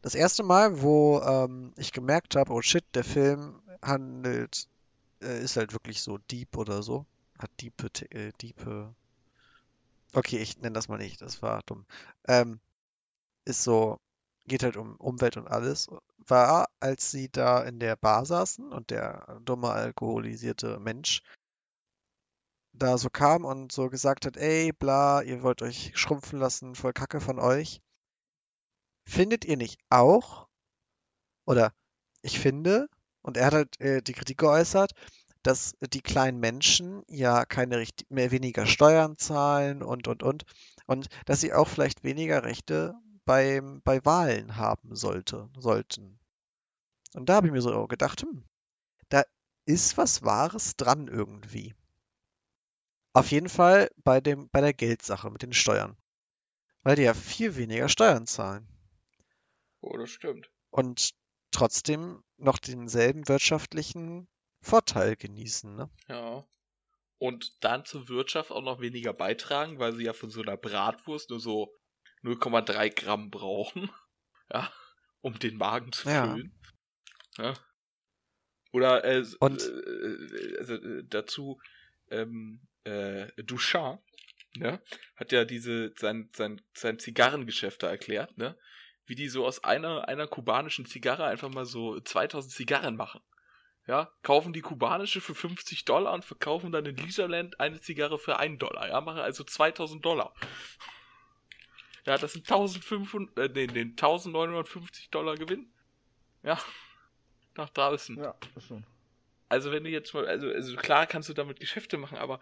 [0.01, 4.67] Das erste Mal, wo ähm, ich gemerkt habe, oh shit, der Film handelt,
[5.21, 7.05] äh, ist halt wirklich so deep oder so.
[7.39, 8.93] Hat diepe, äh, diepe.
[10.13, 11.85] Okay, ich nenne das mal nicht, das war dumm.
[12.27, 12.59] Ähm,
[13.45, 13.99] ist so,
[14.45, 15.89] geht halt um Umwelt und alles.
[16.17, 21.21] War, als sie da in der Bar saßen und der dumme alkoholisierte Mensch
[22.73, 26.93] da so kam und so gesagt hat, ey, bla, ihr wollt euch schrumpfen lassen, voll
[26.93, 27.81] Kacke von euch.
[29.05, 30.47] Findet ihr nicht auch?
[31.45, 31.73] Oder
[32.21, 32.87] ich finde,
[33.21, 34.93] und er hat halt äh, die Kritik geäußert,
[35.43, 40.45] dass die kleinen Menschen ja keine richtig, mehr weniger Steuern zahlen und und und
[40.85, 42.95] und dass sie auch vielleicht weniger Rechte
[43.25, 46.17] beim, bei Wahlen haben sollte, sollten.
[47.13, 48.43] Und da habe ich mir so gedacht, hm,
[49.09, 49.23] da
[49.65, 51.75] ist was Wahres dran irgendwie.
[53.13, 55.97] Auf jeden Fall bei dem, bei der Geldsache mit den Steuern.
[56.83, 58.67] Weil die ja viel weniger Steuern zahlen.
[59.81, 60.49] Oh, das stimmt.
[60.69, 61.11] Und
[61.51, 64.27] trotzdem noch denselben wirtschaftlichen
[64.67, 65.89] Vorteil genießen, ne?
[66.07, 66.43] Ja.
[67.19, 71.29] Und dann zur Wirtschaft auch noch weniger beitragen, weil sie ja von so einer Bratwurst
[71.29, 71.73] nur so
[72.23, 73.89] 0,3 Gramm brauchen,
[74.53, 74.71] ja,
[75.21, 76.27] um den Magen zu Ja.
[76.33, 76.51] füllen.
[77.37, 77.53] Ja.
[78.71, 81.59] Oder äh, Und- äh, also, äh, dazu
[82.09, 84.01] ähm, äh, Duchamp,
[84.55, 84.81] ne,
[85.15, 88.57] hat ja diese sein sein sein Zigarrengeschäft da erklärt, ne,
[89.05, 93.21] wie die so aus einer einer kubanischen Zigarre einfach mal so 2000 Zigarren machen.
[93.87, 98.37] Ja, kaufen die kubanische für 50 Dollar und verkaufen dann in Liederland eine Zigarre für
[98.37, 98.89] 1 Dollar.
[98.89, 100.33] Ja, machen also 2000 Dollar.
[102.05, 105.71] Ja, das sind 1500, äh, nee, nee, 1950 Dollar Gewinn.
[106.43, 106.59] Ja,
[107.55, 108.17] nach draußen.
[108.17, 108.85] Ja, das schon.
[109.49, 112.41] Also wenn du jetzt mal, also, also klar kannst du damit Geschäfte machen, aber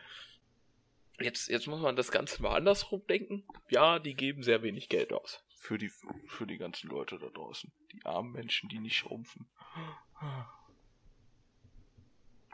[1.19, 3.43] jetzt, jetzt muss man das Ganze mal andersrum denken.
[3.69, 5.43] Ja, die geben sehr wenig Geld aus.
[5.59, 5.91] Für die,
[6.27, 7.71] für die ganzen Leute da draußen.
[7.91, 9.47] Die armen Menschen, die nicht schrumpfen.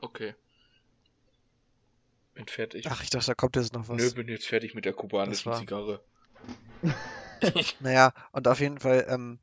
[0.01, 0.35] Okay.
[2.33, 2.87] Bin fertig.
[2.89, 3.97] Ach, ich dachte, da kommt jetzt noch was.
[3.97, 6.03] Nö, bin jetzt fertig mit der kubanischen Zigarre.
[7.79, 9.39] Naja, und auf jeden Fall, ähm,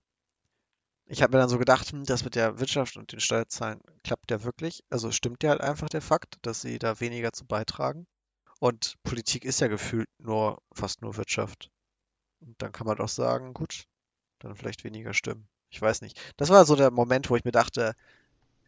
[1.07, 4.31] ich habe mir dann so gedacht, hm, das mit der Wirtschaft und den Steuerzahlen klappt
[4.31, 4.85] ja wirklich.
[4.89, 8.07] Also stimmt ja halt einfach der Fakt, dass sie da weniger zu beitragen.
[8.61, 11.71] Und Politik ist ja gefühlt nur, fast nur Wirtschaft.
[12.41, 13.85] Und dann kann man doch sagen, gut,
[14.39, 15.49] dann vielleicht weniger stimmen.
[15.71, 16.21] Ich weiß nicht.
[16.37, 17.95] Das war so der Moment, wo ich mir dachte,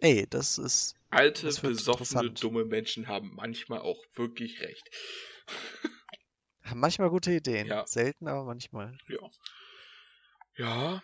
[0.01, 4.89] ey, das ist, Alte, Das besoffene, dumme Menschen haben manchmal auch wirklich recht.
[6.63, 7.67] haben manchmal gute Ideen.
[7.67, 7.87] Ja.
[7.87, 8.97] Selten, aber manchmal.
[9.09, 9.31] Ja.
[10.57, 11.03] Ja.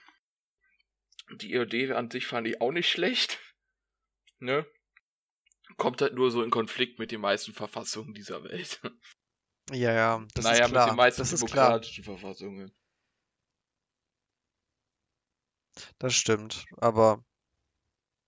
[1.40, 3.40] Die Idee an sich fand ich auch nicht schlecht.
[4.38, 4.66] Ne?
[5.76, 8.80] Kommt halt nur so in Konflikt mit den meisten Verfassungen dieser Welt.
[9.72, 10.87] Ja, ja, das naja, ist klar.
[10.87, 12.72] mit den meisten das demokratischen Verfassungen.
[15.98, 17.24] Das stimmt, aber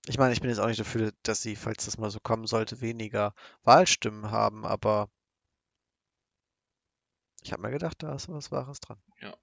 [0.08, 2.46] ich meine, ich bin jetzt auch nicht dafür, dass sie, falls das mal so kommen
[2.46, 5.10] sollte, weniger Wahlstimmen haben, aber
[7.42, 9.00] ich habe mir gedacht, da ist was Wahres dran.
[9.20, 9.36] Ja.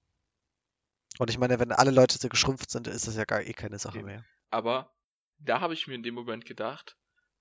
[1.18, 3.78] Und ich meine, wenn alle Leute so geschrumpft sind, ist das ja gar eh keine
[3.78, 4.06] Sache Eben.
[4.06, 4.24] mehr.
[4.50, 4.92] Aber
[5.38, 6.96] da habe ich mir in dem Moment gedacht,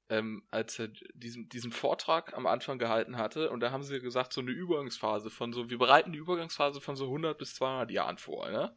[0.10, 4.34] ähm, als er diesen, diesen Vortrag am Anfang gehalten hatte, und da haben sie gesagt,
[4.34, 8.18] so eine Übergangsphase von so, wir bereiten die Übergangsphase von so 100 bis 200 Jahren
[8.18, 8.76] vor, ne?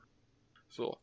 [0.68, 0.98] So.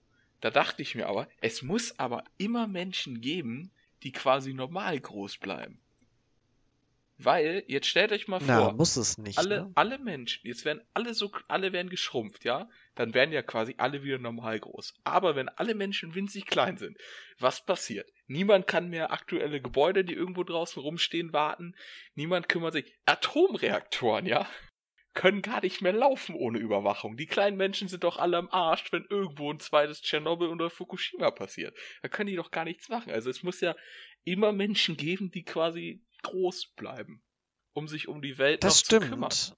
[0.46, 3.72] Da dachte ich mir aber, es muss aber immer Menschen geben,
[4.04, 5.82] die quasi normal groß bleiben.
[7.18, 9.72] Weil, jetzt stellt euch mal Na, vor, muss es nicht, alle, ne?
[9.74, 12.70] alle Menschen, jetzt werden alle so, alle werden geschrumpft, ja?
[12.94, 14.94] Dann werden ja quasi alle wieder normal groß.
[15.04, 16.96] Aber wenn alle Menschen winzig klein sind,
[17.40, 18.08] was passiert?
[18.28, 21.74] Niemand kann mehr aktuelle Gebäude, die irgendwo draußen rumstehen, warten.
[22.14, 22.94] Niemand kümmert sich.
[23.08, 24.48] Atomreaktoren, ja?
[25.16, 27.16] Können gar nicht mehr laufen ohne Überwachung.
[27.18, 31.32] Die kleinen Menschen sind doch alle am Arsch, wenn irgendwo ein zweites Tschernobyl oder Fukushima
[31.32, 31.76] passiert.
[32.04, 33.12] Da können die doch gar nichts machen.
[33.12, 33.76] Also es muss ja
[34.26, 37.24] immer Menschen geben, die quasi groß bleiben,
[37.74, 39.32] um sich um die Welt Das noch zu kümmern.
[39.32, 39.58] stimmt.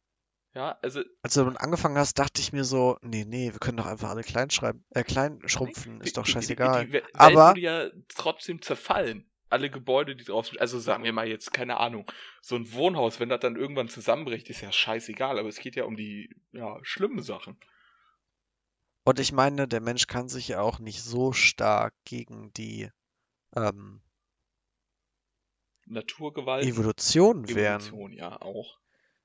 [0.54, 3.86] Ja, also Als du angefangen hast, dachte ich mir so, nee, nee, wir können doch
[3.86, 6.82] einfach alle klein schreiben, äh, klein schrumpfen, ist doch die- die- scheißegal.
[6.82, 9.30] Die, die Welt Aber- würde ja trotzdem zerfallen.
[9.50, 12.10] Alle Gebäude, die draußen, also sagen wir mal jetzt, keine Ahnung,
[12.42, 15.86] so ein Wohnhaus, wenn das dann irgendwann zusammenbricht, ist ja scheißegal, aber es geht ja
[15.86, 17.58] um die, ja, schlimmen Sachen.
[19.06, 22.90] Und ich meine, der Mensch kann sich ja auch nicht so stark gegen die
[23.56, 24.02] ähm,
[25.86, 27.82] Naturgewalt, Evolution wehren.
[27.82, 28.78] Evolution, ja, auch.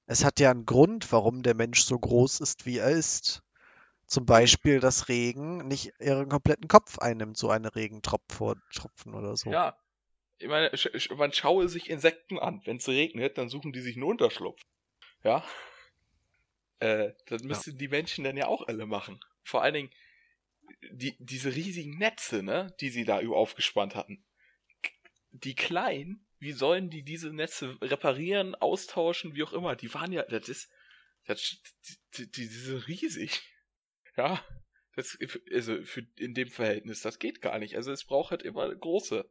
[0.06, 3.42] Es hat ja einen Grund, warum der Mensch so groß ist, wie er ist.
[4.06, 9.50] Zum Beispiel, dass Regen nicht ihren kompletten Kopf einnimmt, so eine Regentropfen oder so.
[9.50, 9.76] Ja.
[10.42, 10.70] Ich meine,
[11.16, 12.60] man schaue sich Insekten an.
[12.64, 14.60] Wenn es regnet, dann suchen die sich einen Unterschlupf.
[15.22, 15.44] Ja.
[16.80, 19.20] Äh, das müssten die Menschen dann ja auch alle machen.
[19.44, 19.90] Vor allen Dingen,
[20.90, 24.24] die, diese riesigen Netze, ne, die sie da aufgespannt hatten.
[25.30, 29.76] Die kleinen, wie sollen die diese Netze reparieren, austauschen, wie auch immer?
[29.76, 30.70] Die waren ja, das ist,
[31.24, 31.62] das,
[32.16, 33.42] die, die, die sind riesig.
[34.16, 34.44] Ja.
[34.94, 35.16] Das,
[35.52, 37.76] also für, in dem Verhältnis, das geht gar nicht.
[37.76, 39.30] Also es braucht halt immer große.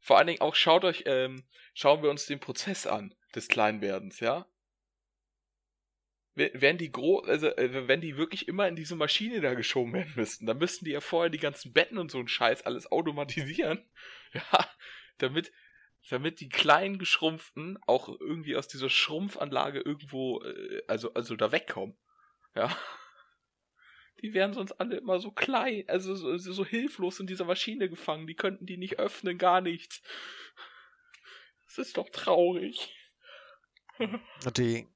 [0.00, 4.20] Vor allen Dingen auch schaut euch, ähm, schauen wir uns den Prozess an des Kleinwerdens,
[4.20, 4.46] ja?
[6.36, 9.92] W- Wären die groß, also äh, wenn die wirklich immer in diese Maschine da geschoben
[9.92, 12.90] werden müssten, dann müssten die ja vorher die ganzen Betten und so ein Scheiß alles
[12.90, 13.84] automatisieren,
[14.32, 14.68] ja,
[15.18, 15.52] damit,
[16.08, 21.96] damit die kleinen geschrumpften auch irgendwie aus dieser Schrumpfanlage irgendwo, äh, also, also da wegkommen,
[22.54, 22.76] ja.
[24.22, 28.26] Die wären sonst alle immer so klein, also so, so hilflos in dieser Maschine gefangen.
[28.26, 30.02] Die könnten die nicht öffnen, gar nichts.
[31.66, 32.94] Das ist doch traurig.
[34.56, 34.86] Die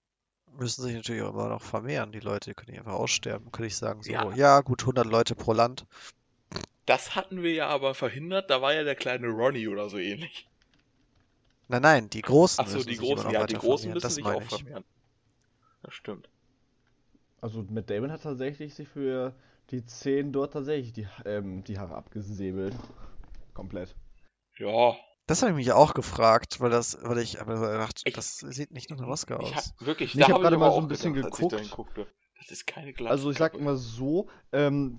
[0.58, 2.12] müssen sich natürlich auch immer noch vermehren.
[2.12, 3.50] Die Leute die können nicht einfach aussterben.
[3.52, 4.34] Könnte ich sagen, so, Ja.
[4.34, 5.86] ja, gut, 100 Leute pro Land.
[6.86, 8.50] Das hatten wir ja aber verhindert.
[8.50, 10.48] Da war ja der kleine Ronnie oder so ähnlich.
[11.68, 13.94] Nein, nein, die Großen Achso, müssen die sich Großen, ja, die Großen vermehren.
[13.94, 14.84] müssen Das sich auch vermehren.
[15.82, 16.28] Das stimmt.
[17.44, 19.34] Also Matt Damon hat tatsächlich sich für
[19.70, 22.74] die 10 dort tatsächlich die, ähm, die Haare abgesäbelt.
[23.52, 23.94] Komplett.
[24.56, 24.94] Ja,
[25.26, 28.70] Das habe ich mich auch gefragt, weil das, weil ich aber gedacht, Ich- das sieht
[28.72, 29.74] nicht nach einem Oscar ich aus.
[29.78, 32.06] hab, wirklich, Nee, ich hab hab gerade mal so auch ein bisschen gedacht, geguckt.
[32.38, 33.10] Das ist keine Glatze.
[33.10, 34.98] Also ich sag mal so, ähm,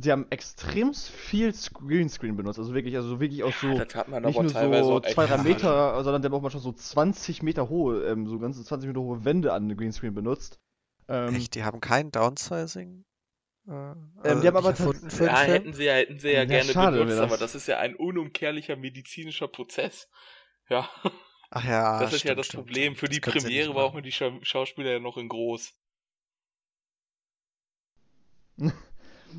[0.00, 2.58] sie haben extrem viel Greenscreen benutzt.
[2.58, 5.26] Also wirklich, also wirklich auch so das hat man nicht aber nur teilweise so zwei,
[5.26, 5.38] drei.
[5.44, 9.00] Meter, sondern der hat auch manchmal so 20 Meter hohe, ähm, so ganze 20 Meter
[9.00, 10.58] hohe Wände an Greenscreen benutzt.
[11.08, 13.04] Ähm, Echt, die haben kein Downsizing?
[13.68, 13.94] Äh,
[14.40, 16.46] die also haben nicht aber erfunden für Ja, hätten sie ja, hätten sie ja, Ja,
[16.46, 17.38] gerne schade benutzt, wäre aber das.
[17.38, 20.08] das ist ja ein unumkehrlicher medizinischer Prozess.
[20.70, 20.88] Ja,
[21.50, 22.76] Ach ja, das ist ja stimmt, das stimmt, Problem.
[22.76, 22.96] stimmt.
[22.96, 25.74] Für die Das Premiere brauchen wir die Schau Schauspieler ja noch in groß.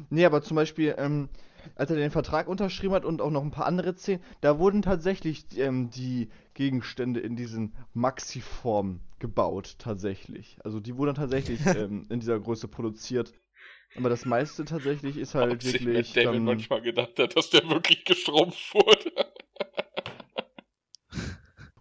[0.09, 1.29] Nee, aber zum Beispiel, ähm,
[1.75, 4.81] als er den Vertrag unterschrieben hat und auch noch ein paar andere Szenen, da wurden
[4.81, 10.57] tatsächlich ähm, die Gegenstände in diesen Maxi-Form gebaut, tatsächlich.
[10.63, 13.33] Also die wurden tatsächlich ähm, in dieser Größe produziert.
[13.95, 17.67] Aber das meiste tatsächlich ist halt Ob wirklich Damon dann, manchmal gedacht hat, dass der
[17.69, 19.11] wirklich gestrumpft wurde.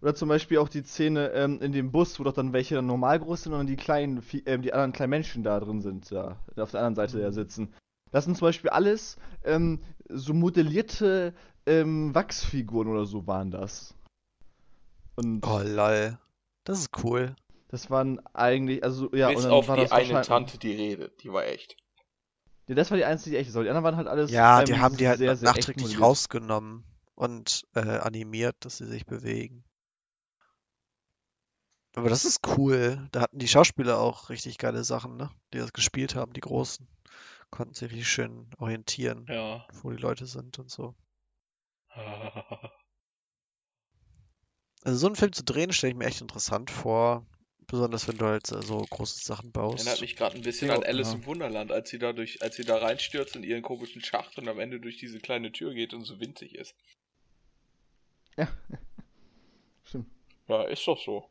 [0.00, 2.86] Oder zum Beispiel auch die Szene ähm, in dem Bus, wo doch dann welche dann
[2.86, 6.10] normal groß sind und dann die kleinen, ähm, die anderen kleinen Menschen da drin sind,
[6.12, 7.22] da auf der anderen Seite Mhm.
[7.22, 7.74] da sitzen.
[8.10, 11.34] Das sind zum Beispiel alles ähm, so modellierte
[11.66, 13.94] ähm, Wachsfiguren oder so waren das.
[15.16, 16.18] Und Oh lol.
[16.64, 17.36] Das ist cool.
[17.68, 20.72] das waren eigentlich, also ja, und Bis dann auf war die das eine Tante, die
[20.72, 21.22] redet.
[21.22, 21.76] Die war echt.
[22.66, 23.54] Ja, das war die einzige, die echt ist.
[23.54, 26.84] Die anderen waren halt alles Ja, ähm, die haben die halt sehr, sehr nachträglich rausgenommen
[27.14, 29.64] und äh, animiert, dass sie sich bewegen.
[31.94, 33.06] Aber das ist cool.
[33.12, 35.30] Da hatten die Schauspieler auch richtig geile Sachen, ne?
[35.52, 36.88] Die das gespielt haben, die Großen.
[37.50, 39.64] Konnten sich richtig schön orientieren, Ja.
[39.82, 40.94] wo die Leute sind und so.
[44.84, 47.26] Also so einen Film zu drehen, stelle ich mir echt interessant vor.
[47.66, 49.78] Besonders wenn du halt äh, so große Sachen baust.
[49.78, 51.14] Erinnert mich gerade ein bisschen Ja, an Alice ja.
[51.14, 54.46] im Wunderland, als sie da durch, als sie da reinstürzt in ihren komischen Schacht und
[54.48, 56.76] am Ende durch diese kleine Tür geht und so winzig ist.
[58.36, 58.48] Ja.
[59.84, 60.10] Stimmt.
[60.46, 61.30] Ja, ist doch so.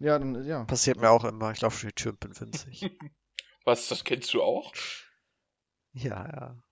[0.00, 0.64] Ja, dann, ja.
[0.64, 1.52] Passiert mir auch immer.
[1.52, 2.90] Ich laufe durch die Tür und bin winzig.
[3.64, 4.72] Was, das kennst du auch?
[5.92, 6.62] Ja, ja.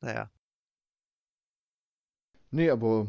[0.00, 0.30] Naja.
[2.50, 3.06] Nee, aber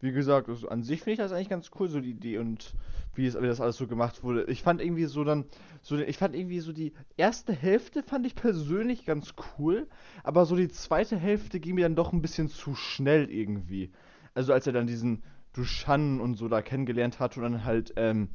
[0.00, 2.74] wie gesagt, also an sich finde ich das eigentlich ganz cool, so die Idee und
[3.14, 4.44] wie, es, wie das alles so gemacht wurde.
[4.44, 5.46] Ich fand irgendwie so dann,
[5.82, 9.88] so, ich fand irgendwie so die erste Hälfte fand ich persönlich ganz cool,
[10.22, 13.92] aber so die zweite Hälfte ging mir dann doch ein bisschen zu schnell irgendwie.
[14.34, 15.22] Also als er dann diesen
[15.52, 18.28] Dushan und so da kennengelernt hat und dann halt ähm,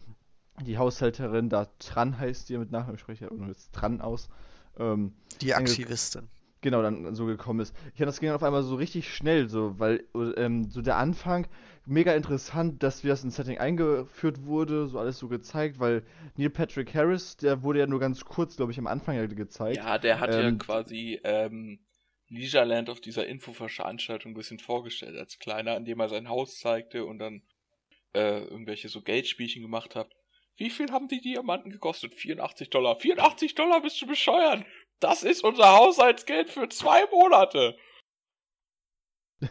[0.66, 4.30] die Haushälterin da Tran heißt, die mit Nachnamen spreche, oder jetzt Tran aus.
[4.78, 6.30] Ähm, Die Aktivistin.
[6.62, 7.76] Genau dann so gekommen ist.
[7.94, 10.06] Ich fand, das ging dann auf einmal so richtig schnell, so, weil
[10.38, 11.48] ähm, so der Anfang
[11.86, 16.04] mega interessant, dass wie das ins Setting eingeführt wurde, so alles so gezeigt, weil
[16.36, 19.84] Neil Patrick Harris, der wurde ja nur ganz kurz, glaube ich, am Anfang ja gezeigt.
[19.84, 21.80] Ja, der hat ja Ähm, quasi ähm,
[22.30, 27.20] Leisureland auf dieser Infoveranstaltung ein bisschen vorgestellt als kleiner, indem er sein Haus zeigte und
[27.20, 27.44] dann
[28.14, 30.12] äh, irgendwelche so Geldspielchen gemacht hat.
[30.58, 32.16] Wie viel haben die Diamanten gekostet?
[32.16, 32.98] 84 Dollar.
[32.98, 34.66] 84 Dollar bist du bescheuert?
[35.00, 37.76] Das ist unser Haushaltsgeld für zwei Monate.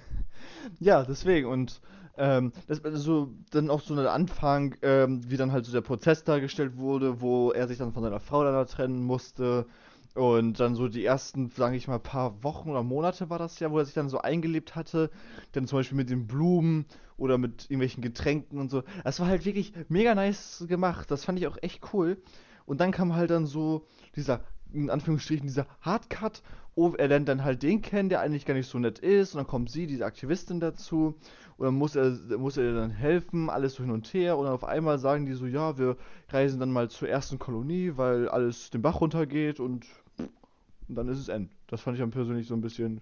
[0.80, 1.80] Ja, deswegen und
[2.16, 6.24] ähm, das so dann auch so ein Anfang, ähm, wie dann halt so der Prozess
[6.24, 9.66] dargestellt wurde, wo er sich dann von seiner Frau dann da trennen musste
[10.14, 13.70] und dann so die ersten, sage ich mal, paar Wochen oder Monate war das ja,
[13.70, 15.10] wo er sich dann so eingelebt hatte,
[15.52, 16.86] dann zum Beispiel mit den Blumen
[17.16, 18.82] oder mit irgendwelchen Getränken und so.
[19.04, 21.10] Das war halt wirklich mega nice gemacht.
[21.10, 22.20] Das fand ich auch echt cool.
[22.66, 23.86] Und dann kam halt dann so
[24.16, 24.40] dieser,
[24.72, 26.42] in Anführungsstrichen, dieser Hardcut.
[26.74, 29.34] Oh, er lernt dann halt den kennen, der eigentlich gar nicht so nett ist.
[29.34, 31.14] Und dann kommt sie, diese Aktivistin, dazu.
[31.56, 34.38] Und dann muss er, muss er ihr dann helfen, alles so hin und her.
[34.38, 35.96] Und dann auf einmal sagen die so, ja, wir
[36.28, 39.86] reisen dann mal zur ersten Kolonie, weil alles den Bach runtergeht und,
[40.18, 41.50] und dann ist es end.
[41.66, 43.00] Das fand ich dann persönlich so ein bisschen,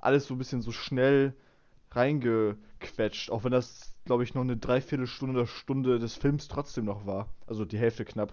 [0.00, 1.34] alles so ein bisschen so schnell
[1.90, 3.30] reingequetscht.
[3.30, 7.28] Auch wenn das, glaube ich, noch eine Dreiviertelstunde oder Stunde des Films trotzdem noch war.
[7.48, 8.32] Also die Hälfte knapp.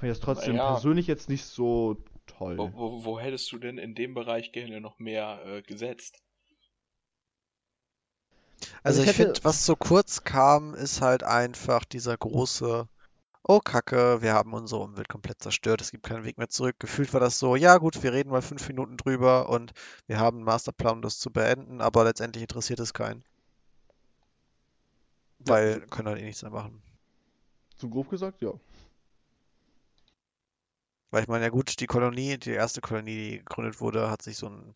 [0.00, 0.72] Fand ich das trotzdem Naja.
[0.72, 1.96] persönlich jetzt nicht so
[2.26, 2.56] toll.
[2.56, 6.22] Wo, wo, wo hättest du denn in dem Bereich gerne noch mehr äh, gesetzt?
[8.82, 12.88] Also ich ich hätte- finde, was so kurz kam, ist halt einfach dieser große,
[13.42, 16.76] oh Kacke, wir haben unsere Umwelt komplett zerstört, es gibt keinen Weg mehr zurück.
[16.78, 19.72] Gefühlt war das so, ja gut, wir reden mal fünf Minuten drüber und
[20.06, 23.22] wir haben einen Masterplan, um das zu beenden, aber letztendlich interessiert es keinen.
[25.40, 25.48] Ja.
[25.54, 26.82] Weil können halt eh nichts mehr machen.
[27.76, 28.52] So grob gesagt, ja.
[31.10, 34.36] Weil ich meine, ja gut, die Kolonie, die erste Kolonie, die gegründet wurde, hat sich
[34.36, 34.72] so einen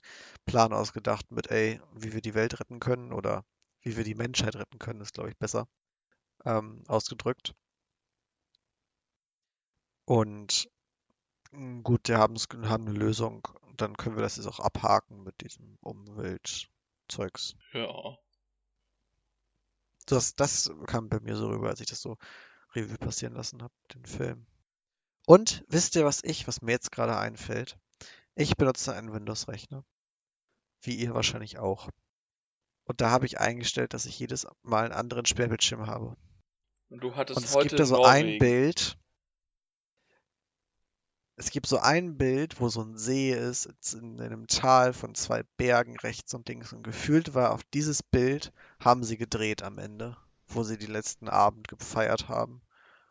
[0.46, 3.44] Plan ausgedacht mit, ey, wie wir die Welt retten können oder
[3.82, 5.68] wie wir die Menschheit retten können, ist glaube ich besser
[6.44, 7.54] ähm, ausgedrückt.
[10.06, 10.68] Und
[11.52, 13.46] mm, gut, wir haben eine Lösung.
[13.76, 17.56] Dann können wir das jetzt auch abhaken mit diesem Umweltzeugs.
[17.72, 18.18] Ja.
[20.06, 22.18] Das, das kam bei mir so rüber, als ich das so
[22.74, 24.46] Revue passieren lassen habe, den Film.
[25.26, 27.78] Und wisst ihr, was ich, was mir jetzt gerade einfällt?
[28.34, 29.84] Ich benutze einen Windows-Rechner.
[30.82, 31.88] Wie ihr wahrscheinlich auch.
[32.84, 36.16] Und da habe ich eingestellt, dass ich jedes Mal einen anderen Sperrbildschirm habe.
[36.90, 38.38] Und du hattest Und es heute gibt da so ein.
[38.38, 38.98] Bild.
[41.36, 45.42] Es gibt so ein Bild, wo so ein See ist, in einem Tal von zwei
[45.56, 46.72] Bergen rechts und links.
[46.72, 50.16] Und gefühlt war auf dieses Bild, haben sie gedreht am Ende,
[50.46, 52.62] wo sie die letzten Abend gefeiert haben.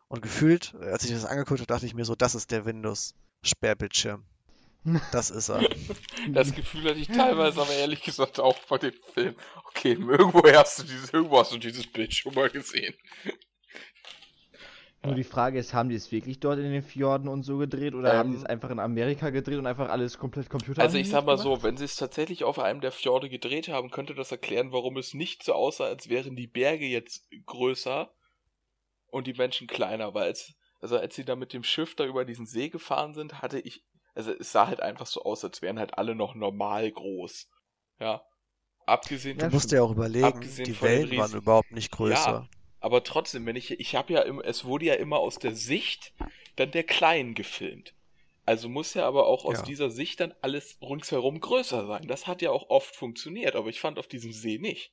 [0.08, 4.24] Und gefühlt, als ich das angeguckt habe, dachte ich mir so, das ist der Windows-Sperrbildschirm.
[5.12, 5.66] Das ist er.
[6.28, 9.34] Das Gefühl hatte ich teilweise, aber ehrlich gesagt auch bei dem Film.
[9.68, 12.94] Okay, irgendwo hast du dieses, irgendwo hast du dieses Bild schon mal gesehen.
[15.04, 17.94] Nur die Frage ist, haben die es wirklich dort in den Fjorden und so gedreht
[17.94, 20.96] oder haben die es Ähm, einfach in Amerika gedreht und einfach alles komplett Computer Also
[20.96, 24.14] ich sag mal so, wenn sie es tatsächlich auf einem der Fjorde gedreht haben, könnte
[24.14, 28.10] das erklären, warum es nicht so aussah, als wären die Berge jetzt größer
[29.14, 32.24] und die Menschen kleiner, weil es, also als sie da mit dem Schiff da über
[32.24, 33.84] diesen See gefahren sind, hatte ich,
[34.14, 37.48] also es sah halt einfach so aus, als wären halt alle noch normal groß.
[38.00, 38.24] Ja.
[38.86, 42.48] Abgesehen Ja, Du musst dir auch überlegen, die Wellen waren überhaupt nicht größer.
[42.80, 46.12] Aber trotzdem, wenn ich, ich habe ja immer, es wurde ja immer aus der Sicht
[46.56, 47.94] dann der Kleinen gefilmt.
[48.44, 49.64] Also muss ja aber auch aus Ja.
[49.64, 52.06] dieser Sicht dann alles ringsherum größer sein.
[52.08, 54.92] Das hat ja auch oft funktioniert, aber ich fand auf diesem See nicht.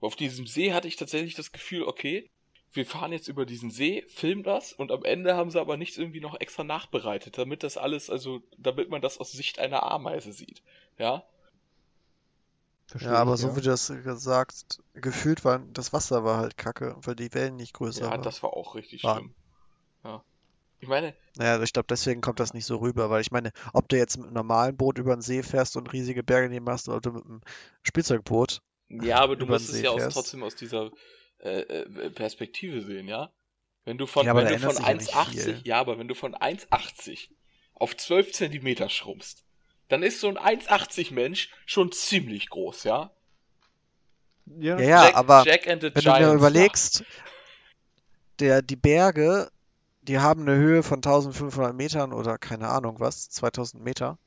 [0.00, 2.30] Auf diesem See hatte ich tatsächlich das Gefühl, okay,
[2.72, 5.96] wir fahren jetzt über diesen See, filmen das und am Ende haben sie aber nichts
[5.98, 10.32] irgendwie noch extra nachbereitet, damit das alles, also damit man das aus Sicht einer Ameise
[10.32, 10.62] sieht.
[10.98, 11.24] Ja,
[12.88, 13.56] Verstehe Ja, aber ich, so ja.
[13.56, 17.72] wie du das gesagt, gefühlt war, das Wasser war halt kacke, weil die Wellen nicht
[17.74, 18.22] größer ja, waren.
[18.22, 19.08] das war auch richtig Waren.
[19.08, 19.34] schlimm.
[20.04, 20.24] Ja.
[20.80, 23.88] Ich meine, Naja, ich glaube, deswegen kommt das nicht so rüber, weil ich meine, ob
[23.88, 26.88] du jetzt mit einem normalen Boot über den See fährst und riesige Berge neben hast
[26.88, 27.40] oder ob du mit einem
[27.82, 30.90] Spielzeugboot, Ja, aber du musst es ja aus, trotzdem aus dieser
[31.40, 33.32] äh, äh, Perspektive sehen, ja?
[33.84, 35.64] Wenn du von, Ja, wenn du von ändert sich ja nicht 1,80, viel.
[35.64, 37.30] ja, aber wenn du von 1,80
[37.74, 39.44] auf 12 Zentimeter schrumpfst,
[39.88, 43.12] dann ist so ein 1,80 Mensch schon ziemlich groß, ja?
[44.46, 47.04] Ja, Ja, ja, Jack, aber Jack and the wenn Giants, du mir überlegst,
[48.38, 49.50] der, die Berge,
[50.02, 54.18] die haben eine Höhe von 1500 Metern oder keine Ahnung was, 2000 Meter.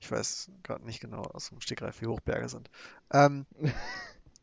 [0.00, 2.70] Ich weiß gerade nicht genau aus dem Stegreif, wie hoch Berge sind.
[3.12, 3.46] Ähm,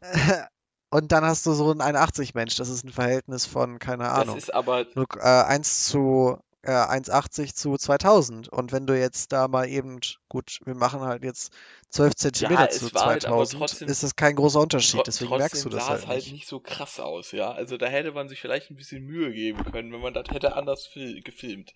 [0.96, 4.14] und dann hast du so einen 81 Mensch, das ist ein Verhältnis von, keine Das
[4.14, 8.50] Ahnung, ist aber, nur, äh, 1 zu äh, 1,80 zu 2000.
[8.50, 11.54] Und wenn du jetzt da mal eben, gut, wir machen halt jetzt
[11.90, 15.38] 12 Zentimeter es zu war halt aber 2000, trotzdem- ist das kein großer Unterschied, deswegen
[15.38, 16.34] merkst du das sah halt es halt nicht.
[16.34, 17.52] nicht so krass aus, ja?
[17.52, 20.56] Also da hätte man sich vielleicht ein bisschen Mühe geben können, wenn man das hätte
[20.56, 21.74] anders fil gefilmt.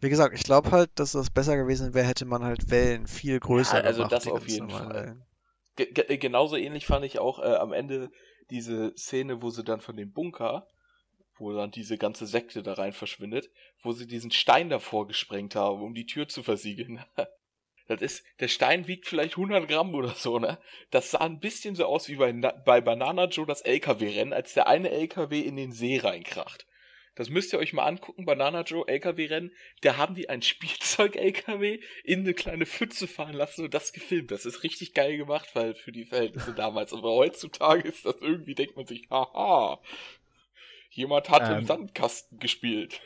[0.00, 3.38] Wie gesagt, ich glaube halt, dass das besser gewesen wäre, hätte man halt Wellen viel
[3.38, 4.94] größer also gemacht, das die auf jeden Fall.
[4.94, 5.22] Wellen.
[5.86, 8.10] Ge genauso ähnlich fand ich auch äh, am Ende
[8.50, 10.66] diese Szene, wo sie dann von dem Bunker,
[11.38, 13.50] wo dann diese ganze Sekte da rein verschwindet,
[13.82, 17.04] wo sie diesen Stein davor gesprengt haben, um die Tür zu versiegeln.
[17.88, 20.58] Das ist, der Stein wiegt vielleicht 100 Gramm oder so, ne?
[20.92, 24.68] Das sah ein bisschen so aus wie bei, bei Banana Joe das LKW-Rennen, als der
[24.68, 26.68] eine LKW in den See reinkracht.
[27.14, 29.52] Das müsst ihr euch mal angucken, Banana Joe LKW-Rennen.
[29.82, 34.30] Da haben die ein Spielzeug-LKW in eine kleine Pfütze fahren lassen und das gefilmt.
[34.30, 36.92] Das ist richtig geil gemacht, weil für die Verhältnisse damals.
[36.92, 39.80] Aber heutzutage ist das irgendwie, denkt man sich, haha,
[40.90, 41.66] jemand hat im Ähm.
[41.66, 43.00] Sandkasten gespielt.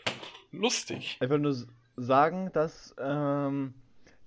[0.52, 1.16] Lustig.
[1.20, 1.56] Einfach nur
[1.96, 3.74] sagen, dass ähm,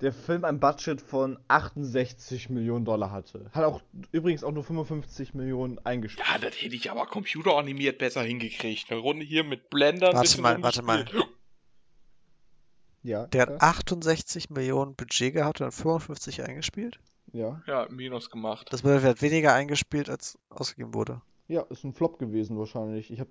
[0.02, 3.50] der Film ein Budget von 68 Millionen Dollar hatte.
[3.52, 3.82] Hat auch
[4.12, 6.28] übrigens auch nur 55 Millionen eingespielt.
[6.28, 8.92] Ja, das hätte ich aber computeranimiert besser hingekriegt.
[8.92, 10.14] Eine Runde hier mit Blender.
[10.14, 11.06] Warte mal, warte mal.
[13.04, 17.00] Ja, Der hat ja, 68 Millionen Budget gehabt und hat 55 eingespielt.
[17.32, 17.62] ja.
[17.66, 18.68] Ja, Minus gemacht.
[18.72, 21.22] Das bedeutet, er hat weniger eingespielt, als ausgegeben wurde.
[21.48, 23.10] Ja, ist ein Flop gewesen wahrscheinlich.
[23.12, 23.30] Ich hab.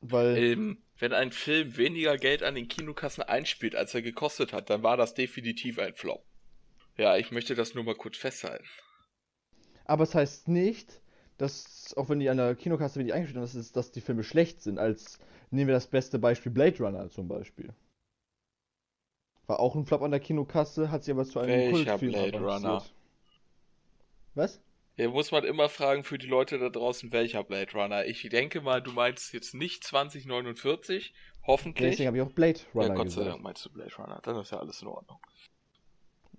[0.00, 0.36] Weil.
[0.38, 4.84] Ähm, wenn ein Film weniger Geld an den Kinokassen einspielt, als er gekostet hat, dann
[4.84, 6.24] war das definitiv ein Flop.
[6.96, 8.66] Ja, ich möchte das nur mal kurz festhalten.
[9.84, 11.00] Aber es heißt nicht,
[11.38, 14.22] dass, auch wenn die an der Kinokasse wenig eingespielt haben, dass, es, dass die Filme
[14.22, 14.78] schlecht sind.
[14.78, 15.18] Als
[15.50, 17.74] nehmen wir das beste Beispiel Blade Runner zum Beispiel.
[19.46, 22.38] War auch ein Flop an der Kinokasse, hat sich aber zu einem Welcher Kultfilm Blade.
[22.38, 22.84] Runner?
[24.34, 24.60] Was?
[24.94, 28.04] Hier muss man immer fragen für die Leute da draußen, welcher Blade Runner.
[28.04, 31.14] Ich denke mal, du meinst jetzt nicht 2049,
[31.46, 31.92] hoffentlich.
[31.92, 33.24] Deswegen habe ich auch Blade Runner ja, Gott sei.
[33.24, 34.20] Dank meinst du Blade Runner.
[34.22, 35.18] Dann ist ja alles in Ordnung.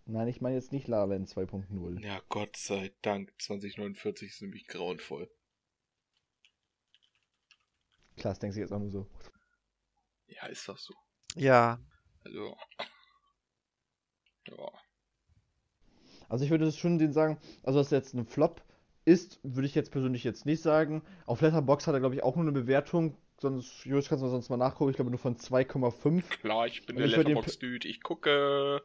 [0.06, 2.06] Nein, ich meine jetzt nicht La La Land 2.0.
[2.06, 3.34] Ja, Gott sei Dank.
[3.40, 5.32] 2049 ist nämlich grauenvoll.
[8.18, 9.10] Klar, das denkst du jetzt auch nur so.
[10.28, 10.94] Ja, ist das so.
[11.36, 11.80] Ja,
[12.24, 12.58] Also.
[14.48, 14.83] Ja.
[16.34, 18.64] Also ich würde schon den sagen, also dass jetzt ein Flop
[19.06, 21.04] ist, würde ich jetzt persönlich jetzt nicht sagen.
[21.28, 24.50] Auf Letterboxd hat er, glaube ich, auch nur eine Bewertung, sonst, Julius, kannst du sonst
[24.50, 26.24] mal nachgucken, ich glaube nur von 2,5.
[26.42, 27.88] Klar, ich bin Und der ich würd den Letterbox-Dude.
[27.88, 28.82] Ich gucke.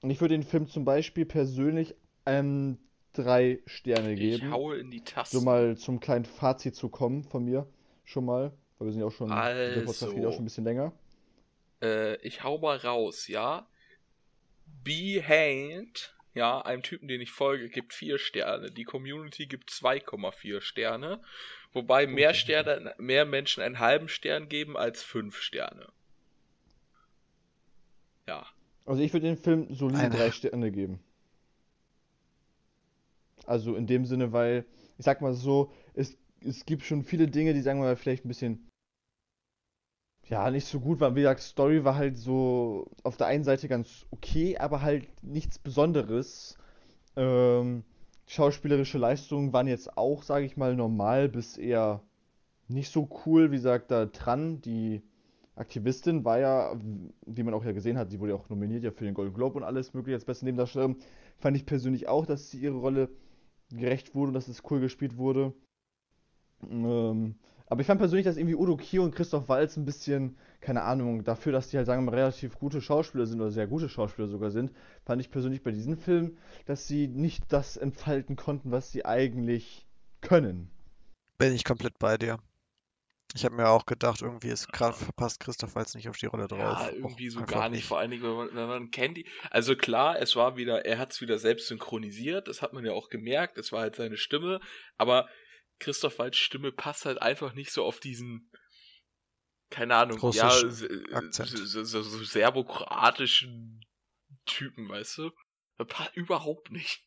[0.00, 1.94] Und ich würde den Film zum Beispiel persönlich
[2.26, 2.78] ähm,
[3.12, 4.50] drei Sterne Ich geben.
[4.50, 5.36] haue in die Taste.
[5.38, 7.68] So mal zum kleinen Fazit zu kommen von mir.
[8.02, 8.52] Schon mal.
[8.78, 10.14] Weil wir sind ja auch schon, der Podcast Also.
[10.16, 10.92] geht auch schon ein bisschen länger.
[11.80, 13.68] Äh, ich hau mal raus, ja.
[14.82, 18.70] Behand, ja, einem Typen, den ich folge, gibt vier Sterne.
[18.70, 21.20] Die Community gibt 2,4 Sterne.
[21.72, 22.34] Wobei mehr.
[22.34, 25.88] Sterne, mehr Menschen einen halben Stern geben als fünf Sterne.
[28.26, 28.46] Ja.
[28.86, 31.00] Also ich würde dem Film solide drei Sterne geben.
[33.46, 34.64] Also in dem Sinne, weil,
[34.98, 38.24] ich sag mal so, es, es gibt schon viele Dinge, die sagen wir mal vielleicht
[38.24, 38.68] ein bisschen,
[40.32, 41.14] ja, nicht so gut waren.
[41.14, 45.58] Wie gesagt, Story war halt so auf der einen Seite ganz okay, aber halt nichts
[45.58, 46.56] Besonderes.
[47.16, 47.84] Ähm,
[48.26, 52.00] schauspielerische Leistungen waren jetzt auch, sage ich mal, normal bis eher
[52.66, 53.50] nicht so cool.
[53.50, 55.02] Wie gesagt, da Tran, die
[55.54, 56.80] Aktivistin, war ja,
[57.26, 59.34] wie man auch ja gesehen hat, die wurde ja auch nominiert ja für den Golden
[59.34, 60.96] Globe und alles mögliche als beste Nebendarstellerin.
[61.40, 63.10] Fand ich persönlich auch, dass sie ihre Rolle
[63.70, 65.52] gerecht wurde und dass es cool gespielt wurde.
[66.70, 67.34] Ähm,
[67.66, 71.24] aber ich fand persönlich, dass irgendwie Udo Kier und Christoph Waltz ein bisschen, keine Ahnung,
[71.24, 74.28] dafür, dass die halt, sagen wir mal, relativ gute Schauspieler sind oder sehr gute Schauspieler
[74.28, 74.72] sogar sind,
[75.04, 76.36] fand ich persönlich bei diesem Film,
[76.66, 79.86] dass sie nicht das entfalten konnten, was sie eigentlich
[80.20, 80.70] können.
[81.38, 82.38] bin ich komplett bei dir.
[83.34, 86.48] Ich habe mir auch gedacht, irgendwie ist gerade verpasst Christoph Waltz nicht auf die Rolle
[86.48, 86.80] drauf.
[86.80, 87.86] Ja, irgendwie so gar nicht.
[87.86, 89.26] Vor allen Dingen, wenn man, wenn man kennt die.
[89.50, 92.92] Also klar, es war wieder, er hat es wieder selbst synchronisiert, das hat man ja
[92.92, 94.60] auch gemerkt, es war halt seine Stimme,
[94.98, 95.28] aber
[95.78, 98.50] Christoph Waltz Stimme passt halt einfach nicht so auf diesen,
[99.70, 100.68] keine Ahnung, ja, so,
[101.84, 103.84] so, so serbokroatischen
[104.46, 105.30] Typen, weißt du?
[106.14, 107.04] Überhaupt nicht.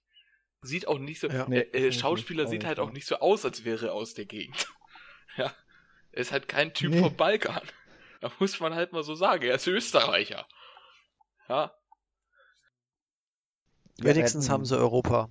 [0.62, 1.48] Sieht auch nicht so, Ja.
[1.48, 3.94] Nee, äh, finde äh, Schauspieler sieht nicht, halt auch nicht so aus, als wäre er
[3.94, 4.68] aus der Gegend.
[5.38, 5.54] ja.
[6.12, 7.02] Er ist halt kein Typ Nee.
[7.02, 7.62] vom Balkan.
[8.22, 10.48] Da muss man halt mal so sagen, er ist Österreicher.
[11.48, 11.78] Ja.
[13.98, 15.30] Wenigstens haben sie Europa.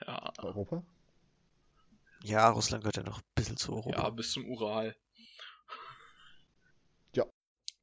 [0.00, 0.86] Ja, Europa?
[2.26, 3.90] Ja, Russland gehört ja noch ein bisschen zu Europa.
[4.02, 4.96] ja, bis zum Ural.
[7.14, 7.24] Ja.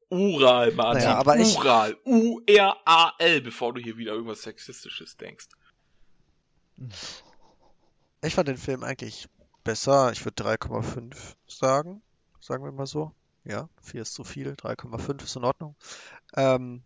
[0.10, 1.04] Ural, Martin.
[1.04, 1.96] Naja, aber ich- Ural.
[2.06, 5.48] U-R-A-L, bevor du hier wieder irgendwas Sexistisches denkst.
[8.24, 9.28] Ich fand den Film eigentlich
[9.64, 10.12] besser.
[10.12, 12.02] Ich würde 3,5 sagen.
[12.40, 13.14] Sagen wir mal so.
[13.44, 15.76] Ja, 4 ist zu viel, 3,5 ist in Ordnung.
[16.36, 16.84] Ähm,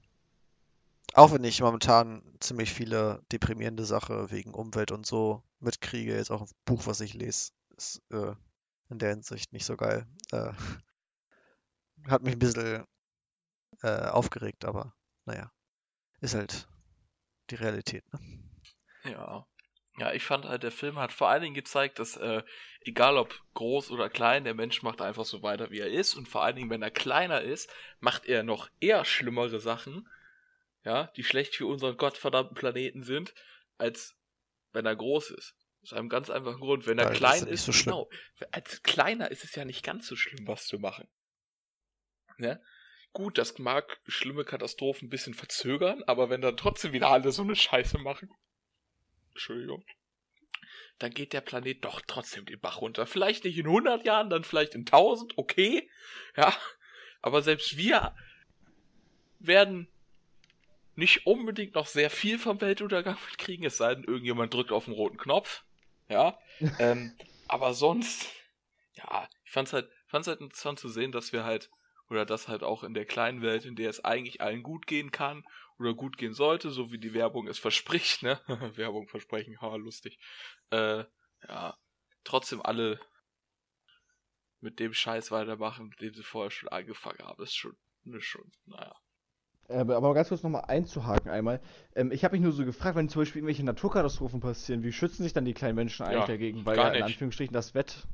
[1.15, 6.41] auch wenn ich momentan ziemlich viele deprimierende Sachen wegen Umwelt und so mitkriege, jetzt auch
[6.41, 8.33] ein Buch, was ich lese, ist äh,
[8.89, 10.05] in der Hinsicht nicht so geil.
[10.33, 10.51] Äh,
[12.09, 12.85] hat mich ein bisschen
[13.81, 14.93] äh, aufgeregt, aber
[15.23, 15.49] naja,
[16.19, 16.67] ist halt
[17.49, 18.03] die Realität.
[18.13, 18.19] Ne?
[19.11, 19.47] Ja.
[19.97, 22.43] Ja, ich fand halt, der Film hat vor allen Dingen gezeigt, dass äh,
[22.81, 26.15] egal ob groß oder klein, der Mensch macht einfach so weiter, wie er ist.
[26.15, 30.09] Und vor allen Dingen, wenn er kleiner ist, macht er noch eher schlimmere Sachen,
[30.85, 33.33] ja, die schlecht für unseren gottverdammten Planeten sind,
[33.77, 34.15] als
[34.71, 35.55] wenn er groß ist.
[35.81, 36.87] Aus einem ganz einfachen Grund.
[36.87, 38.09] Wenn er ist klein ja nicht ist, so genau.
[38.51, 41.07] Als kleiner ist es ja nicht ganz so schlimm, was zu machen.
[42.37, 42.61] Ne?
[43.13, 47.43] Gut, das mag schlimme Katastrophen ein bisschen verzögern, aber wenn dann trotzdem wieder alle so
[47.43, 48.29] eine Scheiße machen,
[49.29, 49.85] Entschuldigung,
[50.99, 53.05] dann geht der Planet doch trotzdem den Bach runter.
[53.05, 55.89] Vielleicht nicht in 100 Jahren, dann vielleicht in 1000, okay,
[56.35, 56.53] ja,
[57.21, 58.15] aber selbst wir
[59.39, 59.87] werden
[60.95, 64.93] nicht unbedingt noch sehr viel vom Weltuntergang mitkriegen, es sei denn, irgendjemand drückt auf den
[64.93, 65.63] roten Knopf,
[66.09, 66.37] ja,
[66.79, 67.15] ähm,
[67.47, 68.31] aber sonst,
[68.93, 71.69] ja, ich fand's halt, fand's halt interessant zu sehen, dass wir halt,
[72.09, 75.11] oder dass halt auch in der kleinen Welt, in der es eigentlich allen gut gehen
[75.11, 75.43] kann,
[75.77, 78.39] oder gut gehen sollte, so wie die Werbung es verspricht, ne?
[78.77, 80.17] Werbung versprechen, ha, lustig.
[80.69, 81.03] Äh,
[81.47, 81.77] ja,
[82.23, 82.99] trotzdem alle
[84.61, 88.51] mit dem Scheiß weitermachen, mit dem sie vorher schon angefangen haben, ist schon, ne, schon,
[88.65, 88.95] naja.
[89.67, 91.59] Äh, Aber, ganz kurz nochmal einzuhaken einmal.
[91.95, 95.23] Ähm, ich habe mich nur so gefragt, wenn zum Beispiel irgendwelche Naturkatastrophen passieren, wie schützen
[95.23, 96.65] sich dann die kleinen Menschen eigentlich Ja, dagegen?
[96.65, 97.13] Weil gar ja in nicht.
[97.13, 98.05] Anführungsstrichen das Wett.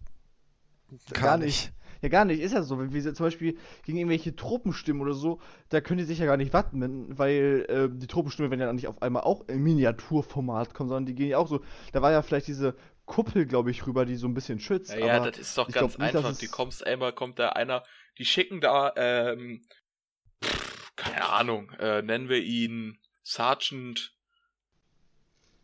[1.13, 1.71] Gar nicht.
[2.01, 2.41] Ja, gar nicht.
[2.41, 2.79] Ist ja so.
[2.79, 5.39] Wenn wir zum Beispiel gegen irgendwelche Tropenstimmen oder so,
[5.69, 8.75] da können die sich ja gar nicht wappnen, weil äh, die Tropenstimmen werden ja dann
[8.75, 11.61] nicht auf einmal auch im Miniaturformat kommen, sondern die gehen ja auch so.
[11.91, 12.75] Da war ja vielleicht diese
[13.05, 14.93] Kuppel, glaube ich, rüber, die so ein bisschen schützt.
[14.93, 16.35] Ja, ja, aber das ist doch ganz nicht, einfach.
[16.37, 17.83] Die kommst einmal, kommt da einer,
[18.17, 19.61] die schicken da, ähm,
[20.43, 24.13] pff, keine Ahnung, äh, nennen wir ihn Sergeant,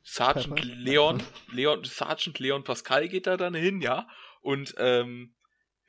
[0.03, 0.67] Sergeant Pepper?
[0.67, 4.07] Leon, Leon, Sergeant Leon Pascal geht da dann hin, ja,
[4.41, 5.33] und, ähm,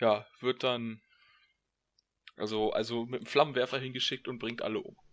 [0.00, 1.00] ja, wird dann
[2.36, 4.96] Also, also mit einem Flammenwerfer hingeschickt und bringt alle um.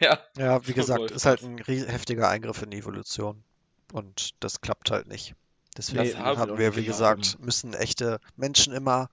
[0.00, 0.18] Ja.
[0.36, 3.44] Ja, wie gesagt, ist halt ein heftiger Eingriff in die Evolution.
[3.92, 5.34] Und das klappt halt nicht.
[5.76, 9.10] Deswegen haben haben wir wie gesagt, müssen echte Menschen immer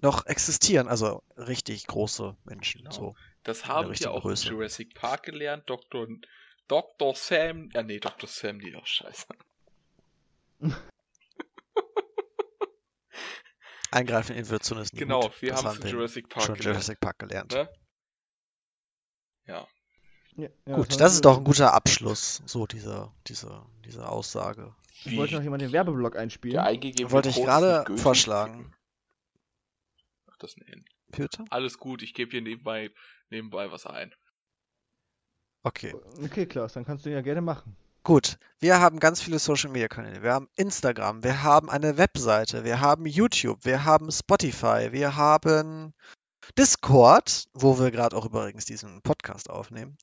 [0.00, 0.88] noch existieren.
[0.88, 2.82] Also richtig große Menschen.
[2.82, 2.90] Genau.
[2.92, 3.14] So.
[3.42, 4.48] Das haben wir auch Größe.
[4.48, 5.64] in Jurassic Park gelernt.
[5.68, 6.06] Dr.
[6.68, 7.14] Dr.
[7.14, 7.70] Sam.
[7.74, 8.28] Ja, nee, Dr.
[8.28, 9.26] Sam, die auch scheiße.
[13.90, 15.40] Eingreifen in Evolution ist nie Genau, gut.
[15.40, 16.74] wir Das haben es in Jurassic Park schon gelernt.
[16.76, 17.52] Jurassic Park gelernt.
[17.52, 17.68] Ne?
[19.46, 19.66] Ja.
[20.36, 24.74] Ja, ja, Gut, das wir- ist doch ein guter Abschluss, so diese, diese, diese Aussage.
[25.04, 26.54] Ich wollte noch jemand den Werbeblock einspielen.
[26.54, 28.74] Der eingegebene Wollte ich gerade vorschlagen.
[30.38, 30.84] Das ist ein N.
[31.08, 31.44] Bitte?
[31.50, 32.90] Alles gut, ich gebe hier nebenbei,
[33.30, 34.14] nebenbei was ein.
[35.62, 35.94] Okay.
[36.22, 37.76] Okay, Klaus, dann kannst du ihn ja gerne machen.
[38.04, 40.22] Gut, wir haben ganz viele Social Media Kanäle.
[40.22, 45.92] Wir haben Instagram, wir haben eine Webseite, wir haben YouTube, wir haben Spotify, wir haben
[46.56, 49.98] Discord, wo wir gerade auch übrigens diesen Podcast aufnehmen.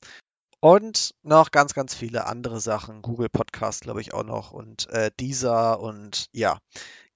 [0.60, 3.02] Und noch ganz, ganz viele andere Sachen.
[3.02, 4.52] Google Podcast, glaube ich, auch noch.
[4.52, 6.58] Und äh, Deezer und ja,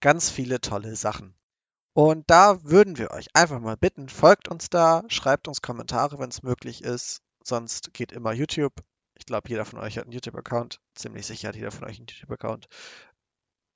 [0.00, 1.34] ganz viele tolle Sachen.
[1.92, 6.30] Und da würden wir euch einfach mal bitten, folgt uns da, schreibt uns Kommentare, wenn
[6.30, 7.20] es möglich ist.
[7.42, 8.74] Sonst geht immer YouTube.
[9.14, 10.80] Ich glaube, jeder von euch hat einen YouTube-Account.
[10.94, 12.68] Ziemlich sicher hat jeder von euch einen YouTube-Account.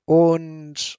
[0.05, 0.97] Und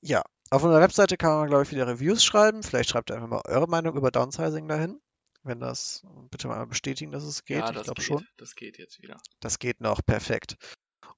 [0.00, 2.62] ja, auf unserer Webseite kann man, glaube ich, wieder Reviews schreiben.
[2.62, 5.00] Vielleicht schreibt ihr einfach mal eure Meinung über Downsizing dahin.
[5.42, 7.58] Wenn das, bitte mal bestätigen, dass es geht.
[7.58, 8.26] ja, ich glaube schon.
[8.36, 9.20] Das geht jetzt wieder.
[9.40, 10.56] Das geht noch perfekt.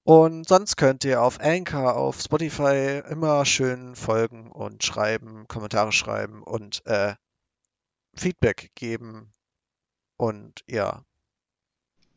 [0.02, 6.42] Und sonst könnt ihr auf Anchor, auf Spotify immer schön folgen und schreiben, Kommentare schreiben
[6.42, 7.14] und äh,
[8.14, 9.32] Feedback geben.
[10.16, 11.04] Und ja,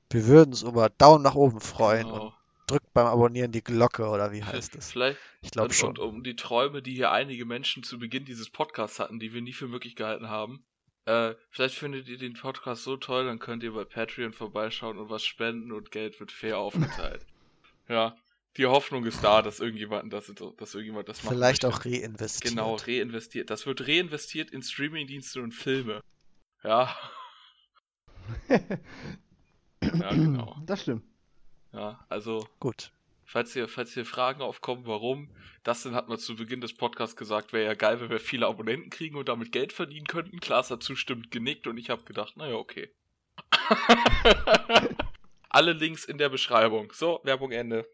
[0.09, 2.33] wir würden uns über Daumen nach oben freuen und Genau.
[2.67, 4.91] drückt beim Abonnieren die Glocke oder wie heißt es?
[4.91, 5.89] Vielleicht, Ich glaube und, schon.
[5.89, 9.41] und um die Träume, die hier einige Menschen zu Beginn dieses Podcasts hatten, die wir
[9.41, 10.65] nie für möglich gehalten haben.
[11.05, 15.09] Äh, vielleicht findet ihr den Podcast so toll, dann könnt ihr bei Patreon vorbeischauen und
[15.09, 17.25] was spenden und Geld wird fair aufgeteilt.
[17.87, 18.15] Ja,
[18.57, 21.33] die Hoffnung ist da, dass irgendjemand das, dass irgendjemand das macht.
[21.33, 22.53] Vielleicht auch reinvestiert.
[22.53, 23.49] Genau, reinvestiert.
[23.49, 26.01] Das wird reinvestiert in Streamingdienste und Filme.
[26.63, 26.95] Ja.
[28.49, 30.57] ja, genau.
[30.65, 31.03] Das stimmt.
[31.73, 32.91] Ja, also Gut.
[33.25, 35.29] Falls hier, falls hier Fragen aufkommen, warum,
[35.63, 38.91] Dustin hat mal zu Beginn des Podcasts gesagt, wäre ja geil, wenn wir viele Abonnenten
[38.91, 40.39] kriegen und damit Geld verdienen könnten.
[40.39, 42.93] Klaas hat zustimmend genickt und ich habe gedacht, naja, okay.
[45.53, 46.91] Alle Links in der Beschreibung.
[46.93, 47.87] So, Werbung Ende.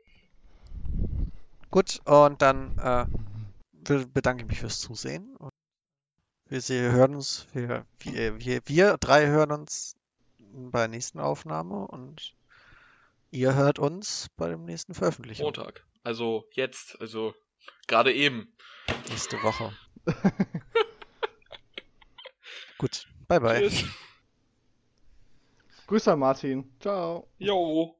[1.69, 3.05] Gut, und dann äh,
[3.73, 5.35] be- bedanke ich mich fürs Zusehen.
[5.37, 5.51] Und
[6.45, 9.95] wir se- hören uns, wir, wir, wir, wir drei hören uns
[10.39, 12.33] bei der nächsten Aufnahme und
[13.29, 15.45] ihr hört uns bei dem nächsten Veröffentlichung.
[15.45, 15.85] Montag.
[16.03, 17.35] Also jetzt, also
[17.87, 18.51] gerade eben.
[19.09, 19.71] Nächste Woche.
[22.79, 23.59] Gut, bye bye.
[23.69, 23.83] Tschüss.
[25.89, 26.71] Grüß an Martin.
[26.79, 27.25] Ciao.
[27.39, 27.99] Jo.